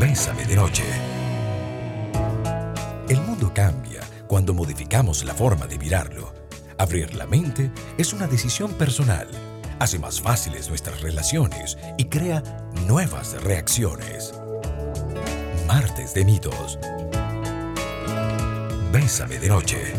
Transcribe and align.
Bésame 0.00 0.44
de 0.44 0.54
noche. 0.54 0.84
El 3.08 3.20
mundo 3.22 3.50
cambia 3.52 4.00
cuando 4.28 4.54
modificamos 4.54 5.24
la 5.24 5.34
forma 5.34 5.66
de 5.66 5.76
mirarlo. 5.76 6.32
Abrir 6.78 7.16
la 7.16 7.26
mente 7.26 7.72
es 7.96 8.12
una 8.12 8.28
decisión 8.28 8.72
personal. 8.74 9.26
Hace 9.80 9.98
más 9.98 10.20
fáciles 10.20 10.68
nuestras 10.68 11.00
relaciones 11.00 11.76
y 11.96 12.04
crea 12.04 12.44
nuevas 12.86 13.42
reacciones. 13.42 14.34
Martes 15.66 16.14
de 16.14 16.24
mitos. 16.24 16.78
Bésame 18.92 19.38
de 19.38 19.48
noche. 19.48 19.94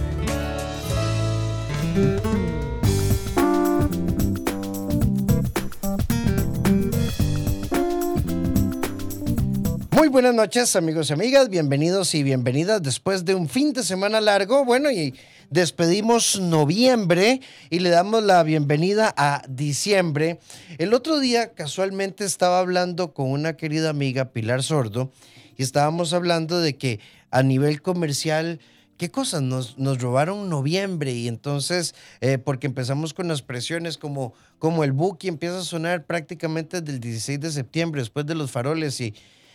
Muy 10.10 10.24
buenas 10.24 10.34
noches 10.34 10.76
amigos 10.76 11.12
y 11.12 11.14
amigas, 11.14 11.50
bienvenidos 11.50 12.16
y 12.16 12.24
bienvenidas 12.24 12.82
después 12.82 13.26
de 13.26 13.36
un 13.36 13.48
fin 13.48 13.74
de 13.74 13.84
semana 13.84 14.20
largo. 14.20 14.66
Bueno, 14.66 14.90
y 14.90 15.14
despedimos 15.52 16.40
noviembre 16.40 17.42
y 17.70 17.78
le 17.78 17.90
damos 17.90 18.24
la 18.24 18.42
bienvenida 18.42 19.14
a 19.16 19.44
diciembre. 19.48 20.40
El 20.80 20.96
otro 20.96 21.20
día 21.20 21.54
casualmente 21.54 22.26
estaba 22.26 22.58
hablando 22.58 23.14
con 23.14 23.30
una 23.30 23.56
querida 23.56 23.92
amiga, 23.92 24.32
Pilar 24.32 24.64
Sordo, 24.64 25.12
y 25.58 25.62
estábamos 25.62 26.12
hablando 26.14 26.60
de 26.60 26.76
que 26.76 27.00
a 27.30 27.44
nivel 27.44 27.84
comercial 27.84 28.60
¿qué 28.98 29.12
cosas? 29.12 29.44
Nos, 29.44 29.78
nos 29.78 30.02
robaron 30.02 30.50
noviembre 30.50 31.14
y 31.14 31.28
entonces, 31.28 31.94
eh, 32.20 32.40
porque 32.40 32.66
empezamos 32.66 33.14
con 33.14 33.28
las 33.28 33.44
presiones 33.44 34.00
como, 34.00 34.34
como 34.58 34.84
el 34.84 34.92
Buki 34.92 35.28
empieza 35.28 35.60
a 35.60 35.64
sonar 35.64 36.08
prácticamente 36.08 36.82
desde 36.82 36.96
el 36.96 37.00
16 37.00 37.40
de 37.40 37.52
septiembre, 37.52 38.02
después 38.02 38.26
de 38.26 38.34
los 38.34 38.50
faroles 38.50 39.00
y, 39.00 39.14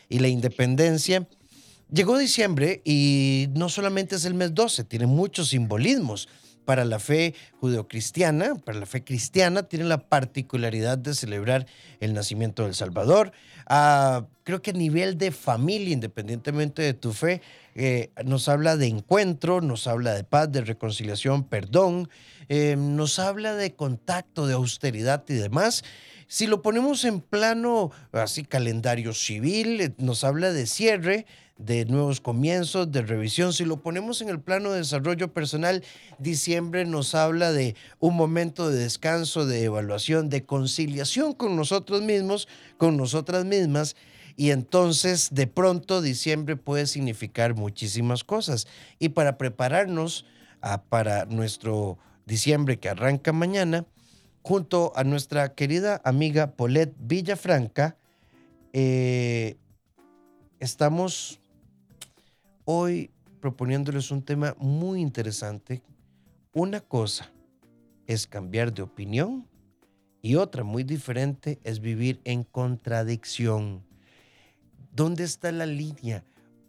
y 0.08 0.18
la 0.18 0.28
independencia. 0.28 1.26
Llegó 1.92 2.18
diciembre 2.18 2.82
y 2.84 3.48
no 3.54 3.68
solamente 3.68 4.16
es 4.16 4.24
el 4.24 4.34
mes 4.34 4.54
12, 4.54 4.84
tiene 4.84 5.06
muchos 5.06 5.48
simbolismos. 5.48 6.28
Para 6.64 6.86
la 6.86 6.98
fe 6.98 7.34
judeocristiana, 7.60 8.54
para 8.54 8.78
la 8.78 8.86
fe 8.86 9.04
cristiana, 9.04 9.64
tiene 9.64 9.84
la 9.84 10.08
particularidad 10.08 10.96
de 10.96 11.14
celebrar 11.14 11.66
el 12.00 12.14
nacimiento 12.14 12.64
del 12.64 12.74
Salvador. 12.74 13.32
Ah, 13.66 14.26
creo 14.44 14.62
que 14.62 14.70
a 14.70 14.74
nivel 14.74 15.18
de 15.18 15.30
familia, 15.30 15.92
independientemente 15.92 16.80
de 16.80 16.94
tu 16.94 17.12
fe, 17.12 17.42
eh, 17.74 18.10
nos 18.24 18.48
habla 18.48 18.76
de 18.78 18.86
encuentro, 18.86 19.60
nos 19.60 19.86
habla 19.86 20.14
de 20.14 20.24
paz, 20.24 20.50
de 20.52 20.62
reconciliación, 20.62 21.44
perdón, 21.44 22.08
eh, 22.48 22.76
nos 22.78 23.18
habla 23.18 23.54
de 23.54 23.74
contacto, 23.74 24.46
de 24.46 24.54
austeridad 24.54 25.22
y 25.28 25.34
demás. 25.34 25.84
Si 26.28 26.46
lo 26.46 26.62
ponemos 26.62 27.04
en 27.04 27.20
plano 27.20 27.90
así 28.12 28.44
calendario 28.44 29.12
civil, 29.12 29.80
eh, 29.80 29.94
nos 29.98 30.24
habla 30.24 30.52
de 30.52 30.66
cierre, 30.66 31.26
de 31.58 31.84
nuevos 31.84 32.20
comienzos, 32.20 32.90
de 32.90 33.02
revisión. 33.02 33.52
Si 33.52 33.64
lo 33.64 33.80
ponemos 33.80 34.20
en 34.20 34.28
el 34.28 34.40
plano 34.40 34.72
de 34.72 34.78
desarrollo 34.78 35.32
personal, 35.32 35.84
diciembre 36.18 36.84
nos 36.84 37.14
habla 37.14 37.52
de 37.52 37.76
un 38.00 38.16
momento 38.16 38.70
de 38.70 38.78
descanso, 38.78 39.46
de 39.46 39.64
evaluación, 39.64 40.28
de 40.28 40.44
conciliación 40.44 41.32
con 41.32 41.56
nosotros 41.56 42.02
mismos, 42.02 42.48
con 42.76 42.96
nosotras 42.96 43.44
mismas. 43.44 43.96
Y 44.36 44.50
entonces, 44.50 45.28
de 45.32 45.46
pronto, 45.46 46.02
diciembre 46.02 46.56
puede 46.56 46.86
significar 46.86 47.54
muchísimas 47.54 48.24
cosas. 48.24 48.66
Y 48.98 49.10
para 49.10 49.38
prepararnos 49.38 50.24
a, 50.60 50.82
para 50.82 51.24
nuestro 51.26 51.98
diciembre 52.26 52.78
que 52.78 52.88
arranca 52.88 53.32
mañana, 53.32 53.84
junto 54.44 54.92
a 54.94 55.04
nuestra 55.04 55.54
querida 55.54 56.02
amiga 56.04 56.54
Paulette 56.54 56.94
Villafranca, 56.98 57.96
eh, 58.74 59.56
estamos 60.60 61.40
hoy 62.66 63.10
proponiéndoles 63.40 64.10
un 64.10 64.22
tema 64.22 64.54
muy 64.58 65.00
interesante. 65.00 65.82
Una 66.52 66.80
cosa 66.80 67.32
es 68.06 68.26
cambiar 68.26 68.74
de 68.74 68.82
opinión 68.82 69.48
y 70.20 70.34
otra 70.34 70.62
muy 70.62 70.84
diferente 70.84 71.58
es 71.64 71.80
vivir 71.80 72.20
en 72.24 72.44
contradicción. 72.44 73.82
¿Dónde 74.92 75.24
está 75.24 75.52
la 75.52 75.64
línea? 75.64 76.22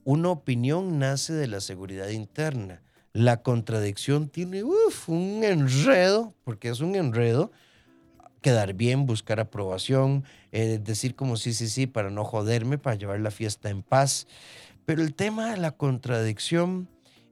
Una 0.05 0.29
opinión 0.29 0.97
nace 0.97 1.33
de 1.33 1.47
la 1.47 1.59
seguridad 1.59 2.07
interna. 2.07 2.81
La 3.11 3.43
contradicción 3.43 4.29
tiene 4.29 4.63
un 4.63 5.43
enredo, 5.43 6.33
porque 6.43 6.69
es 6.69 6.79
un 6.79 6.95
enredo, 6.95 7.51
quedar 8.45 8.75
bien, 8.75 9.07
buscar 9.07 9.39
aprobación, 9.39 10.23
eh, 10.51 10.77
decir 10.79 11.15
como 11.15 11.35
sí, 11.35 11.51
sí, 11.51 11.67
sí, 11.67 11.87
para 11.87 12.11
no 12.11 12.23
joderme, 12.23 12.77
para 12.77 12.95
llevar 12.95 13.19
la 13.19 13.31
fiesta 13.31 13.71
en 13.71 13.81
paz. 13.81 14.27
Pero 14.85 15.01
el 15.01 15.15
tema 15.15 15.49
de 15.49 15.57
la 15.57 15.71
contradicción 15.71 16.87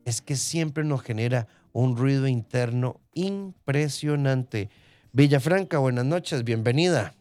es 0.05 0.21
que 0.21 0.35
siempre 0.35 0.83
nos 0.83 1.03
genera 1.03 1.45
un 1.71 1.95
ruido 1.97 2.25
interno 2.25 2.99
impresionante. 3.13 4.71
Villafranca, 5.11 5.77
buenas 5.77 6.05
noches, 6.05 6.43
bienvenida. 6.43 7.13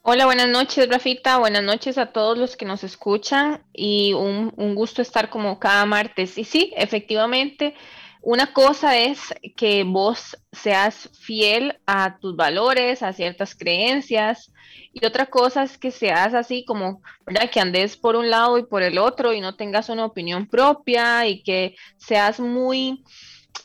Hola, 0.00 0.24
buenas 0.24 0.48
noches, 0.48 0.88
Rafita. 0.88 1.36
Buenas 1.36 1.62
noches 1.62 1.98
a 1.98 2.12
todos 2.12 2.38
los 2.38 2.56
que 2.56 2.64
nos 2.64 2.84
escuchan 2.84 3.62
y 3.74 4.14
un, 4.14 4.54
un, 4.56 4.74
gusto 4.74 5.02
estar 5.02 5.28
como 5.28 5.58
cada 5.58 5.84
martes. 5.84 6.38
Y 6.38 6.44
sí, 6.44 6.72
efectivamente, 6.74 7.74
una 8.22 8.52
cosa 8.52 8.98
es 8.98 9.20
que 9.56 9.84
vos 9.84 10.36
seas 10.52 11.10
fiel 11.20 11.78
a 11.86 12.18
tus 12.18 12.36
valores, 12.36 13.02
a 13.02 13.12
ciertas 13.12 13.54
creencias, 13.54 14.52
y 14.92 15.04
otra 15.04 15.26
cosa 15.26 15.62
es 15.62 15.76
que 15.76 15.90
seas 15.90 16.34
así 16.34 16.64
como, 16.64 17.02
¿verdad? 17.26 17.50
Que 17.50 17.60
andes 17.60 17.96
por 17.96 18.16
un 18.16 18.30
lado 18.30 18.58
y 18.58 18.64
por 18.64 18.82
el 18.82 18.98
otro 18.98 19.32
y 19.32 19.40
no 19.40 19.54
tengas 19.54 19.90
una 19.90 20.06
opinión 20.06 20.46
propia 20.46 21.26
y 21.26 21.42
que 21.42 21.76
seas 21.98 22.40
muy, 22.40 23.04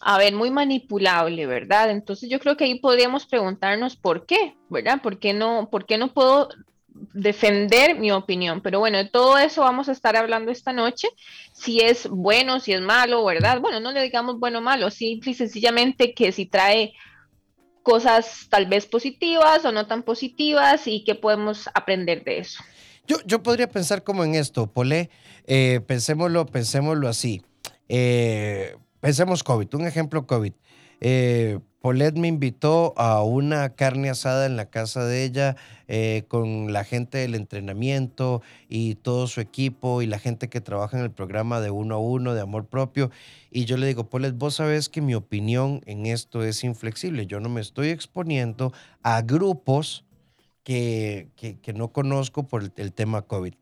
a 0.01 0.17
ver, 0.17 0.33
muy 0.33 0.51
manipulable, 0.51 1.45
¿verdad? 1.45 1.89
Entonces 1.89 2.29
yo 2.29 2.39
creo 2.39 2.57
que 2.57 2.65
ahí 2.65 2.79
podríamos 2.79 3.25
preguntarnos 3.25 3.95
por 3.95 4.25
qué, 4.25 4.57
¿verdad? 4.69 5.01
¿Por 5.01 5.19
qué 5.19 5.33
no, 5.33 5.69
por 5.71 5.85
qué 5.85 5.97
no 5.97 6.13
puedo 6.13 6.49
defender 7.13 7.97
mi 7.97 8.11
opinión. 8.11 8.61
Pero 8.61 8.79
bueno, 8.79 8.97
de 8.97 9.05
todo 9.05 9.37
eso 9.37 9.61
vamos 9.61 9.89
a 9.89 9.91
estar 9.91 10.15
hablando 10.15 10.51
esta 10.51 10.73
noche. 10.73 11.07
Si 11.53 11.79
es 11.79 12.07
bueno, 12.07 12.59
si 12.59 12.73
es 12.73 12.81
malo, 12.81 13.23
¿verdad? 13.25 13.59
Bueno, 13.61 13.79
no 13.79 13.91
le 13.91 14.01
digamos 14.01 14.39
bueno 14.39 14.59
o 14.59 14.61
malo, 14.61 14.89
simple 14.89 15.31
y 15.31 15.33
sencillamente 15.33 16.13
que 16.13 16.31
si 16.31 16.45
trae 16.45 16.93
cosas 17.83 18.47
tal 18.49 18.67
vez 18.67 18.85
positivas 18.85 19.65
o 19.65 19.71
no 19.71 19.87
tan 19.87 20.03
positivas 20.03 20.87
y 20.87 21.03
que 21.03 21.15
podemos 21.15 21.69
aprender 21.73 22.23
de 22.23 22.39
eso. 22.39 22.63
Yo, 23.07 23.17
yo 23.25 23.41
podría 23.41 23.67
pensar 23.67 24.03
como 24.03 24.23
en 24.23 24.35
esto, 24.35 24.67
Polé, 24.67 25.09
eh, 25.45 25.81
pensémoslo, 25.87 26.45
pensémoslo 26.45 27.07
así. 27.07 27.41
Eh, 27.89 28.75
pensemos 28.99 29.43
COVID, 29.43 29.73
un 29.73 29.87
ejemplo 29.87 30.25
COVID. 30.27 30.53
Eh, 31.01 31.59
Paulette 31.81 32.17
me 32.17 32.27
invitó 32.27 32.93
a 32.95 33.23
una 33.23 33.69
carne 33.69 34.11
asada 34.11 34.45
en 34.45 34.55
la 34.55 34.67
casa 34.67 35.03
de 35.03 35.23
ella 35.23 35.55
eh, 35.87 36.25
con 36.27 36.71
la 36.71 36.83
gente 36.83 37.17
del 37.17 37.33
entrenamiento 37.33 38.43
y 38.69 38.95
todo 38.95 39.25
su 39.25 39.41
equipo 39.41 40.03
y 40.03 40.05
la 40.05 40.19
gente 40.19 40.47
que 40.47 40.61
trabaja 40.61 40.97
en 40.97 41.03
el 41.03 41.11
programa 41.11 41.59
de 41.59 41.71
uno 41.71 41.95
a 41.95 41.97
uno 41.97 42.35
de 42.35 42.41
amor 42.41 42.67
propio. 42.67 43.09
Y 43.49 43.65
yo 43.65 43.77
le 43.77 43.87
digo, 43.87 44.09
Paulette, 44.09 44.37
vos 44.37 44.55
sabés 44.55 44.89
que 44.89 45.01
mi 45.01 45.15
opinión 45.15 45.81
en 45.87 46.05
esto 46.05 46.43
es 46.43 46.63
inflexible. 46.63 47.25
Yo 47.25 47.39
no 47.39 47.49
me 47.49 47.61
estoy 47.61 47.89
exponiendo 47.89 48.71
a 49.01 49.23
grupos 49.23 50.05
que, 50.63 51.29
que, 51.35 51.59
que 51.59 51.73
no 51.73 51.91
conozco 51.91 52.43
por 52.43 52.61
el, 52.61 52.71
el 52.75 52.93
tema 52.93 53.23
COVID. 53.23 53.55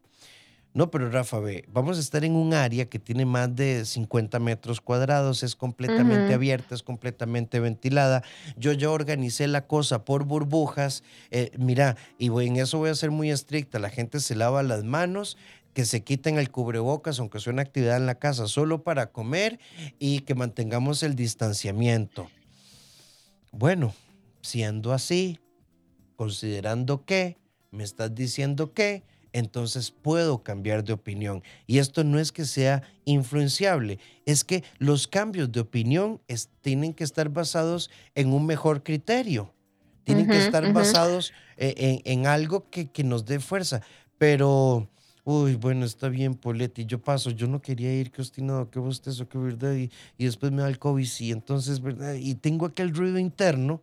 No, 0.73 0.91
pero 0.91 1.09
Rafa, 1.09 1.39
ve, 1.39 1.65
vamos 1.67 1.97
a 1.97 1.99
estar 1.99 2.23
en 2.23 2.35
un 2.35 2.53
área 2.53 2.87
que 2.87 2.99
tiene 2.99 3.25
más 3.25 3.55
de 3.55 3.85
50 3.85 4.37
metros 4.39 4.81
cuadrados, 4.81 5.41
es 5.41 5.55
completamente 5.55 6.27
uh 6.27 6.29
-huh. 6.29 6.35
abierta, 6.35 6.75
es 6.75 6.83
completamente 6.83 7.59
ventilada. 7.59 8.23
Yo 8.55 8.71
ya 8.73 8.91
organicé 8.91 9.47
la 9.47 9.65
cosa 9.65 10.05
por 10.05 10.25
burbujas. 10.25 11.03
Eh, 11.31 11.51
mira, 11.57 11.97
y 12.19 12.27
en 12.27 12.57
eso 12.57 12.77
voy 12.77 12.91
a 12.91 12.95
ser 12.95 13.09
muy 13.09 13.31
estricta. 13.31 13.79
La 13.79 13.89
gente 13.89 14.19
se 14.19 14.35
lava 14.35 14.61
las 14.61 14.83
manos, 14.83 15.37
que 15.73 15.85
se 15.85 16.03
quiten 16.03 16.37
el 16.37 16.51
cubrebocas, 16.51 17.19
aunque 17.19 17.39
sea 17.39 17.53
una 17.53 17.61
actividad 17.63 17.97
en 17.97 18.05
la 18.05 18.15
casa, 18.15 18.47
solo 18.47 18.83
para 18.83 19.11
comer 19.11 19.59
y 19.97 20.19
que 20.19 20.35
mantengamos 20.35 21.03
el 21.03 21.15
distanciamiento. 21.15 22.29
Bueno, 23.51 23.93
siendo 24.41 24.93
así, 24.93 25.39
considerando 26.15 27.05
que, 27.05 27.37
me 27.71 27.83
estás 27.83 28.13
diciendo 28.13 28.73
que, 28.73 29.03
entonces 29.33 29.91
puedo 29.91 30.43
cambiar 30.43 30.83
de 30.83 30.93
opinión. 30.93 31.43
Y 31.67 31.77
esto 31.79 32.03
no 32.03 32.19
es 32.19 32.31
que 32.31 32.45
sea 32.45 32.83
influenciable, 33.05 33.99
es 34.25 34.43
que 34.43 34.63
los 34.77 35.07
cambios 35.07 35.51
de 35.51 35.59
opinión 35.59 36.21
es, 36.27 36.49
tienen 36.61 36.93
que 36.93 37.03
estar 37.03 37.29
basados 37.29 37.89
en 38.15 38.33
un 38.33 38.45
mejor 38.45 38.83
criterio, 38.83 39.53
tienen 40.03 40.25
uh 40.25 40.29
-huh, 40.29 40.31
que 40.31 40.45
estar 40.45 40.63
uh 40.63 40.67
-huh. 40.67 40.73
basados 40.73 41.33
en, 41.57 41.73
en, 41.77 42.01
en 42.05 42.27
algo 42.27 42.69
que, 42.69 42.89
que, 42.89 43.03
nos 43.03 43.25
dé 43.25 43.39
fuerza. 43.39 43.81
Pero, 44.17 44.89
uy, 45.23 45.55
bueno, 45.55 45.85
está 45.85 46.09
bien, 46.09 46.35
Poletti, 46.35 46.85
yo 46.85 46.99
paso, 46.99 47.29
yo 47.29 47.47
no 47.47 47.61
quería 47.61 47.93
ir, 47.93 48.11
que 48.11 48.21
obstinado, 48.21 48.69
que 48.69 48.79
bostezo, 48.79 49.27
que 49.29 49.37
verdad, 49.37 49.73
y, 49.75 49.89
y 50.17 50.25
después 50.25 50.51
me 50.51 50.61
da 50.61 50.67
el 50.67 50.79
COVID, 50.79 51.05
sí, 51.05 51.31
entonces, 51.31 51.81
¿verdad? 51.81 52.15
Y 52.15 52.35
tengo 52.35 52.65
aquel 52.65 52.93
ruido 52.93 53.17
interno. 53.17 53.81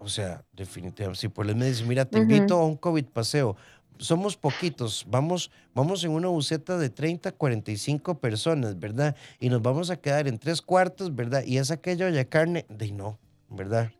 O 0.00 0.08
sea, 0.08 0.44
definitivamente, 0.52 1.20
si 1.20 1.28
Polet 1.28 1.56
me 1.56 1.66
dice, 1.66 1.84
mira, 1.84 2.04
te 2.04 2.18
uh 2.18 2.20
-huh. 2.20 2.22
invito 2.22 2.56
a 2.56 2.64
un 2.64 2.76
COVID 2.76 3.06
paseo, 3.06 3.56
somos 3.98 4.36
poquitos, 4.36 5.04
vamos, 5.08 5.50
vamos 5.74 6.04
en 6.04 6.10
una 6.10 6.28
buceta 6.28 6.78
de 6.78 6.90
30, 6.90 7.32
45 7.32 8.18
personas, 8.18 8.78
¿verdad? 8.78 9.16
Y 9.40 9.48
nos 9.48 9.62
vamos 9.62 9.90
a 9.90 10.00
quedar 10.00 10.28
en 10.28 10.38
tres 10.38 10.62
cuartos, 10.62 11.14
¿verdad? 11.14 11.42
Y 11.44 11.58
es 11.58 11.70
aquella 11.70 12.06
olla 12.06 12.18
de 12.18 12.28
carne, 12.28 12.66
de 12.68 12.92
no, 12.92 13.18
¿verdad? 13.48 13.90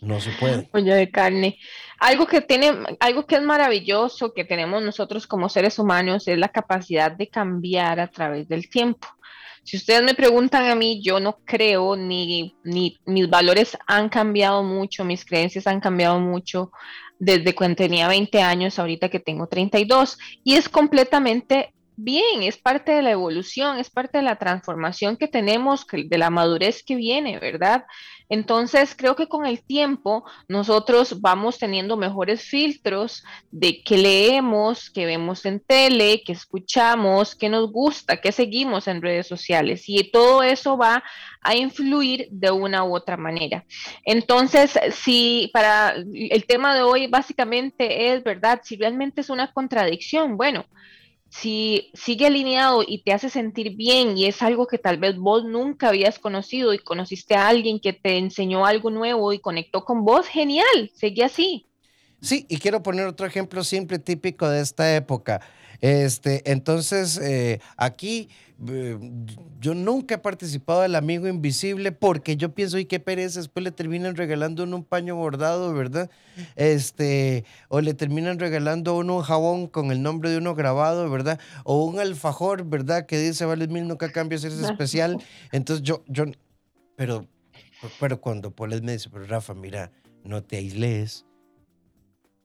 No 0.00 0.20
se 0.20 0.30
puede. 0.32 0.68
Olla 0.72 0.94
de 0.94 1.10
carne. 1.10 1.58
Algo 1.98 2.26
que 2.26 2.40
tiene, 2.40 2.72
algo 2.98 3.26
que 3.26 3.36
es 3.36 3.42
maravilloso 3.42 4.32
que 4.32 4.44
tenemos 4.44 4.82
nosotros 4.82 5.26
como 5.26 5.50
seres 5.50 5.78
humanos 5.78 6.26
es 6.28 6.38
la 6.38 6.48
capacidad 6.48 7.12
de 7.12 7.28
cambiar 7.28 8.00
a 8.00 8.08
través 8.08 8.48
del 8.48 8.70
tiempo. 8.70 9.06
Si 9.64 9.76
ustedes 9.76 10.02
me 10.02 10.14
preguntan 10.14 10.66
a 10.66 10.76
mí, 10.76 11.02
yo 11.02 11.18
no 11.18 11.40
creo 11.44 11.96
ni, 11.96 12.54
ni 12.62 12.98
mis 13.04 13.28
valores 13.28 13.76
han 13.88 14.08
cambiado 14.08 14.62
mucho, 14.62 15.04
mis 15.04 15.24
creencias 15.24 15.66
han 15.66 15.80
cambiado 15.80 16.20
mucho 16.20 16.70
desde 17.18 17.54
cuando 17.54 17.76
tenía 17.76 18.08
20 18.08 18.42
años, 18.42 18.78
ahorita 18.78 19.08
que 19.08 19.20
tengo 19.20 19.46
32, 19.46 20.18
y 20.44 20.54
es 20.54 20.68
completamente 20.68 21.72
bien, 21.96 22.42
es 22.42 22.58
parte 22.58 22.92
de 22.92 23.02
la 23.02 23.10
evolución, 23.10 23.78
es 23.78 23.90
parte 23.90 24.18
de 24.18 24.24
la 24.24 24.36
transformación 24.36 25.16
que 25.16 25.28
tenemos, 25.28 25.86
de 25.90 26.18
la 26.18 26.30
madurez 26.30 26.82
que 26.82 26.94
viene, 26.94 27.38
¿verdad? 27.38 27.84
Entonces, 28.28 28.94
creo 28.96 29.14
que 29.14 29.28
con 29.28 29.46
el 29.46 29.62
tiempo 29.62 30.24
nosotros 30.48 31.20
vamos 31.20 31.58
teniendo 31.58 31.96
mejores 31.96 32.42
filtros 32.42 33.22
de 33.50 33.82
qué 33.82 33.98
leemos, 33.98 34.90
qué 34.90 35.06
vemos 35.06 35.44
en 35.44 35.60
tele, 35.60 36.22
qué 36.26 36.32
escuchamos, 36.32 37.36
qué 37.36 37.48
nos 37.48 37.70
gusta, 37.70 38.20
qué 38.20 38.32
seguimos 38.32 38.88
en 38.88 39.00
redes 39.00 39.28
sociales. 39.28 39.84
Y 39.86 40.10
todo 40.10 40.42
eso 40.42 40.76
va 40.76 41.04
a 41.40 41.54
influir 41.54 42.26
de 42.30 42.50
una 42.50 42.84
u 42.84 42.96
otra 42.96 43.16
manera. 43.16 43.64
Entonces, 44.04 44.78
si 44.92 45.50
para 45.52 45.94
el 45.94 46.46
tema 46.46 46.74
de 46.74 46.82
hoy 46.82 47.06
básicamente 47.06 48.12
es, 48.12 48.24
¿verdad? 48.24 48.60
Si 48.64 48.76
realmente 48.76 49.20
es 49.20 49.30
una 49.30 49.52
contradicción, 49.52 50.36
bueno, 50.36 50.66
si 51.28 51.90
sigue 51.94 52.26
alineado 52.26 52.82
y 52.86 53.02
te 53.02 53.12
hace 53.12 53.28
sentir 53.28 53.76
bien 53.76 54.16
y 54.16 54.26
es 54.26 54.42
algo 54.42 54.66
que 54.66 54.78
tal 54.78 54.98
vez 54.98 55.16
vos 55.16 55.44
nunca 55.44 55.88
habías 55.88 56.18
conocido 56.18 56.72
y 56.72 56.78
conociste 56.78 57.34
a 57.34 57.48
alguien 57.48 57.80
que 57.80 57.92
te 57.92 58.18
enseñó 58.18 58.64
algo 58.64 58.90
nuevo 58.90 59.32
y 59.32 59.38
conectó 59.38 59.84
con 59.84 60.04
vos, 60.04 60.26
genial, 60.26 60.90
sigue 60.94 61.24
así. 61.24 61.66
Sí, 62.20 62.46
y 62.48 62.58
quiero 62.58 62.82
poner 62.82 63.06
otro 63.06 63.26
ejemplo 63.26 63.62
simple, 63.62 63.98
típico 63.98 64.48
de 64.48 64.62
esta 64.62 64.96
época. 64.96 65.40
Este, 65.80 66.50
entonces, 66.50 67.18
eh, 67.18 67.60
aquí 67.76 68.30
eh, 68.68 68.98
yo 69.60 69.74
nunca 69.74 70.14
he 70.14 70.18
participado 70.18 70.80
del 70.80 70.94
amigo 70.94 71.28
invisible 71.28 71.92
porque 71.92 72.36
yo 72.36 72.54
pienso, 72.54 72.78
y 72.78 72.86
qué 72.86 73.00
pereza, 73.00 73.40
después 73.40 73.62
le 73.62 73.70
terminan 73.70 74.16
regalando 74.16 74.64
un 74.64 74.84
paño 74.84 75.14
bordado, 75.16 75.74
¿verdad? 75.74 76.10
Este, 76.54 77.44
o 77.68 77.80
le 77.80 77.92
terminan 77.92 78.38
regalando 78.38 78.96
uno 78.96 79.16
un 79.16 79.22
jabón 79.22 79.66
con 79.66 79.90
el 79.90 80.02
nombre 80.02 80.30
de 80.30 80.38
uno 80.38 80.54
grabado, 80.54 81.08
¿verdad? 81.10 81.38
O 81.64 81.84
un 81.84 81.98
alfajor, 81.98 82.64
¿verdad? 82.64 83.06
Que 83.06 83.18
dice, 83.18 83.44
vale, 83.44 83.68
mil 83.68 83.86
nunca 83.86 84.10
cambias, 84.10 84.44
eres 84.44 84.58
especial. 84.60 85.22
Entonces 85.52 85.82
yo, 85.82 86.02
yo, 86.06 86.24
pero, 86.96 87.26
pero 88.00 88.20
cuando 88.20 88.50
Paul 88.50 88.80
me 88.82 88.92
dice, 88.92 89.10
pero 89.10 89.26
Rafa, 89.26 89.52
mira, 89.54 89.92
no 90.24 90.42
te 90.42 90.56
aisles, 90.56 91.26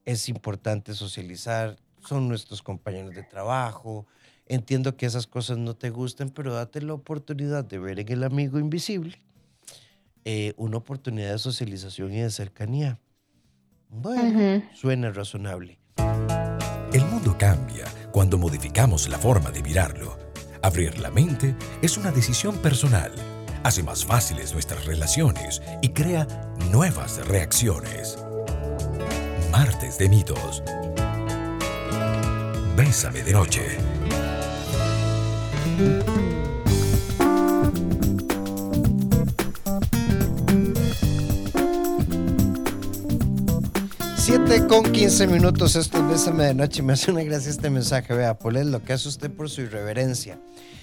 es 0.03 0.27
importante 0.27 0.93
socializar, 0.93 1.77
son 2.05 2.27
nuestros 2.27 2.61
compañeros 2.61 3.15
de 3.15 3.23
trabajo. 3.23 4.07
Entiendo 4.51 4.97
que 4.97 5.05
esas 5.05 5.27
cosas 5.27 5.57
no 5.57 5.77
te 5.77 5.89
gusten, 5.91 6.29
pero 6.29 6.53
date 6.53 6.81
la 6.81 6.93
oportunidad 6.93 7.63
de 7.63 7.79
ver 7.79 8.01
en 8.01 8.11
el 8.11 8.21
amigo 8.25 8.59
invisible 8.59 9.21
eh, 10.25 10.53
una 10.57 10.75
oportunidad 10.75 11.31
de 11.31 11.39
socialización 11.39 12.11
y 12.11 12.19
de 12.19 12.29
cercanía. 12.29 12.99
Bueno, 13.87 14.61
suena 14.73 15.09
razonable. 15.11 15.79
El 16.91 17.05
mundo 17.05 17.37
cambia 17.39 17.85
cuando 18.11 18.37
modificamos 18.37 19.07
la 19.07 19.17
forma 19.17 19.51
de 19.51 19.63
mirarlo. 19.63 20.17
Abrir 20.61 20.99
la 20.99 21.11
mente 21.11 21.55
es 21.81 21.97
una 21.97 22.11
decisión 22.11 22.57
personal. 22.57 23.13
Hace 23.63 23.83
más 23.83 24.03
fáciles 24.03 24.51
nuestras 24.51 24.85
relaciones 24.85 25.61
y 25.81 25.89
crea 25.89 26.27
nuevas 26.73 27.25
reacciones. 27.25 28.19
Martes 29.49 29.97
de 29.97 30.09
mitos 30.09 30.61
Bésame 32.75 33.21
de 33.21 33.33
noche. 33.33 33.77
Siete 44.17 44.65
con 44.67 44.83
15 44.83 45.27
minutos, 45.27 45.75
esto 45.75 45.97
es 45.97 46.07
Bésame 46.07 46.45
de 46.45 46.53
Noche. 46.53 46.81
Me 46.81 46.93
hace 46.93 47.11
una 47.11 47.23
gracia 47.23 47.49
este 47.49 47.69
mensaje. 47.69 48.13
Vea, 48.13 48.37
Paulette, 48.37 48.67
lo 48.67 48.83
que 48.83 48.93
hace 48.93 49.09
usted 49.09 49.29
por 49.29 49.49
su 49.49 49.61
irreverencia. 49.61 50.39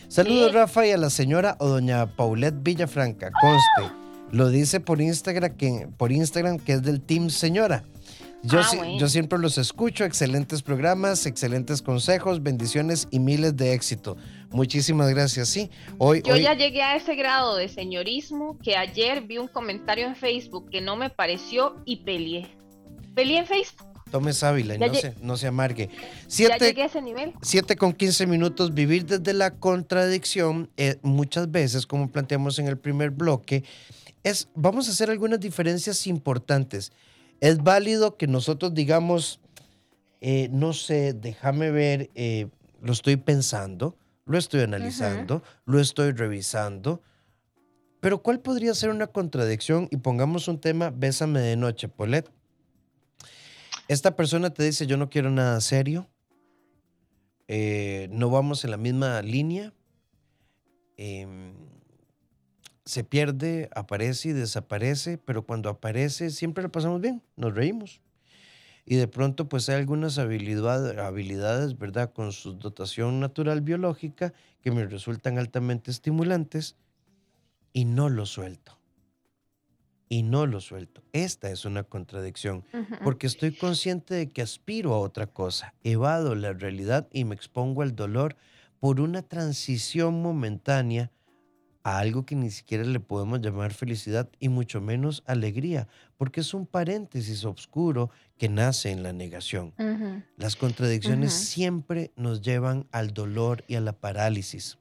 Saludos, 0.08 0.52
Rafa, 0.52 0.86
y 0.86 0.90
a 0.90 0.96
la 0.96 1.08
señora 1.08 1.56
o 1.58 1.68
doña 1.68 2.14
Paulette 2.16 2.62
Villafranca. 2.62 3.30
Conste, 3.40 3.94
lo 4.32 4.50
dice 4.50 4.80
por 4.80 5.00
Instagram 5.00 5.54
que, 5.54 5.88
por 5.96 6.12
Instagram 6.12 6.58
que 6.58 6.72
es 6.74 6.82
del 6.82 7.00
Team 7.00 7.30
Señora. 7.30 7.84
Yo, 8.42 8.60
ah, 8.60 8.86
yo 8.98 9.08
siempre 9.08 9.38
los 9.38 9.58
escucho, 9.58 10.04
excelentes 10.04 10.62
programas, 10.62 11.26
excelentes 11.26 11.82
consejos, 11.82 12.42
bendiciones 12.42 13.08
y 13.10 13.18
miles 13.18 13.56
de 13.56 13.72
éxito. 13.72 14.16
Muchísimas 14.50 15.10
gracias, 15.10 15.48
sí. 15.48 15.70
Hoy, 15.98 16.22
yo 16.24 16.36
ya 16.36 16.54
llegué 16.54 16.82
a 16.82 16.96
ese 16.96 17.14
grado 17.14 17.56
de 17.56 17.68
señorismo 17.68 18.58
que 18.58 18.76
ayer 18.76 19.22
vi 19.22 19.38
un 19.38 19.48
comentario 19.48 20.06
en 20.06 20.16
Facebook 20.16 20.70
que 20.70 20.80
no 20.80 20.96
me 20.96 21.10
pareció 21.10 21.76
y 21.84 21.96
peleé. 21.96 22.46
Peleé 23.14 23.38
en 23.38 23.46
Facebook. 23.46 23.86
Tome 24.10 24.32
sábila 24.32 24.74
y 24.74 24.78
no 24.78 24.94
se, 24.94 25.14
no 25.20 25.36
se 25.36 25.46
amargue. 25.48 25.90
Siete, 26.28 26.56
ya 26.58 26.66
llegué 26.66 26.82
a 26.82 26.86
ese 26.86 27.02
nivel. 27.02 27.34
Siete 27.42 27.76
con 27.76 27.92
15 27.92 28.26
minutos, 28.26 28.72
vivir 28.72 29.04
desde 29.04 29.34
la 29.34 29.50
contradicción, 29.50 30.70
eh, 30.78 30.96
muchas 31.02 31.50
veces, 31.50 31.86
como 31.86 32.10
planteamos 32.10 32.58
en 32.58 32.68
el 32.68 32.78
primer 32.78 33.10
bloque, 33.10 33.64
es, 34.22 34.48
vamos 34.54 34.88
a 34.88 34.92
hacer 34.92 35.10
algunas 35.10 35.40
diferencias 35.40 36.06
importantes. 36.06 36.92
Es 37.40 37.58
válido 37.62 38.16
que 38.16 38.26
nosotros 38.26 38.72
digamos, 38.72 39.40
eh, 40.20 40.48
no 40.50 40.72
sé, 40.72 41.12
déjame 41.12 41.70
ver, 41.70 42.10
eh, 42.14 42.48
lo 42.80 42.92
estoy 42.92 43.16
pensando, 43.16 43.94
lo 44.28 44.38
estoy 44.38 44.60
analizando, 44.60 45.42
lo 45.64 45.80
estoy 45.80 46.12
revisando. 46.12 47.02
Pero 48.00 48.22
¿cuál 48.22 48.40
podría 48.40 48.74
ser 48.74 48.90
una 48.90 49.08
contradicción? 49.08 49.88
Y 49.90 49.96
pongamos 49.96 50.46
un 50.46 50.60
tema, 50.60 50.90
bésame 50.90 51.40
de 51.40 51.56
noche, 51.56 51.88
Polet. 51.88 52.30
Esta 53.88 54.14
persona 54.14 54.50
te 54.50 54.62
dice, 54.62 54.86
yo 54.86 54.98
no 54.98 55.08
quiero 55.08 55.30
nada 55.30 55.60
serio, 55.62 56.08
eh, 57.48 58.08
no 58.10 58.28
vamos 58.28 58.62
en 58.64 58.70
la 58.70 58.76
misma 58.76 59.22
línea, 59.22 59.72
em, 60.98 61.54
se 62.84 63.02
pierde, 63.04 63.70
aparece 63.74 64.28
y 64.28 64.32
desaparece, 64.32 65.16
pero 65.16 65.46
cuando 65.46 65.70
aparece 65.70 66.30
siempre 66.30 66.62
lo 66.62 66.70
pasamos 66.70 67.00
bien, 67.00 67.22
nos 67.36 67.54
reímos. 67.54 68.02
Y 68.90 68.96
de 68.96 69.06
pronto 69.06 69.50
pues 69.50 69.68
hay 69.68 69.76
algunas 69.76 70.16
habilidades, 70.16 71.78
¿verdad? 71.78 72.10
Con 72.10 72.32
su 72.32 72.54
dotación 72.54 73.20
natural 73.20 73.60
biológica 73.60 74.32
que 74.62 74.70
me 74.70 74.86
resultan 74.86 75.36
altamente 75.36 75.90
estimulantes 75.90 76.74
y 77.74 77.84
no 77.84 78.08
lo 78.08 78.24
suelto. 78.24 78.78
Y 80.08 80.22
no 80.22 80.46
lo 80.46 80.62
suelto. 80.62 81.02
Esta 81.12 81.50
es 81.50 81.66
una 81.66 81.82
contradicción, 81.84 82.64
porque 83.04 83.26
estoy 83.26 83.54
consciente 83.54 84.14
de 84.14 84.30
que 84.30 84.40
aspiro 84.40 84.94
a 84.94 85.00
otra 85.00 85.26
cosa, 85.26 85.74
evado 85.84 86.34
la 86.34 86.54
realidad 86.54 87.08
y 87.12 87.26
me 87.26 87.34
expongo 87.34 87.82
al 87.82 87.94
dolor 87.94 88.36
por 88.80 89.02
una 89.02 89.20
transición 89.20 90.22
momentánea 90.22 91.12
a 91.82 91.98
algo 91.98 92.24
que 92.24 92.34
ni 92.34 92.50
siquiera 92.50 92.84
le 92.84 93.00
podemos 93.00 93.40
llamar 93.40 93.72
felicidad 93.72 94.28
y 94.38 94.48
mucho 94.48 94.80
menos 94.80 95.22
alegría, 95.26 95.88
porque 96.16 96.40
es 96.40 96.54
un 96.54 96.66
paréntesis 96.66 97.44
oscuro 97.44 98.10
que 98.36 98.48
nace 98.48 98.90
en 98.90 99.02
la 99.02 99.12
negación. 99.12 99.74
Las 100.36 100.56
contradicciones 100.56 101.32
siempre 101.32 102.12
nos 102.16 102.42
llevan 102.42 102.86
al 102.92 103.14
dolor 103.14 103.64
y 103.68 103.76
a 103.76 103.80
la 103.80 103.92
parálisis. 103.92 104.78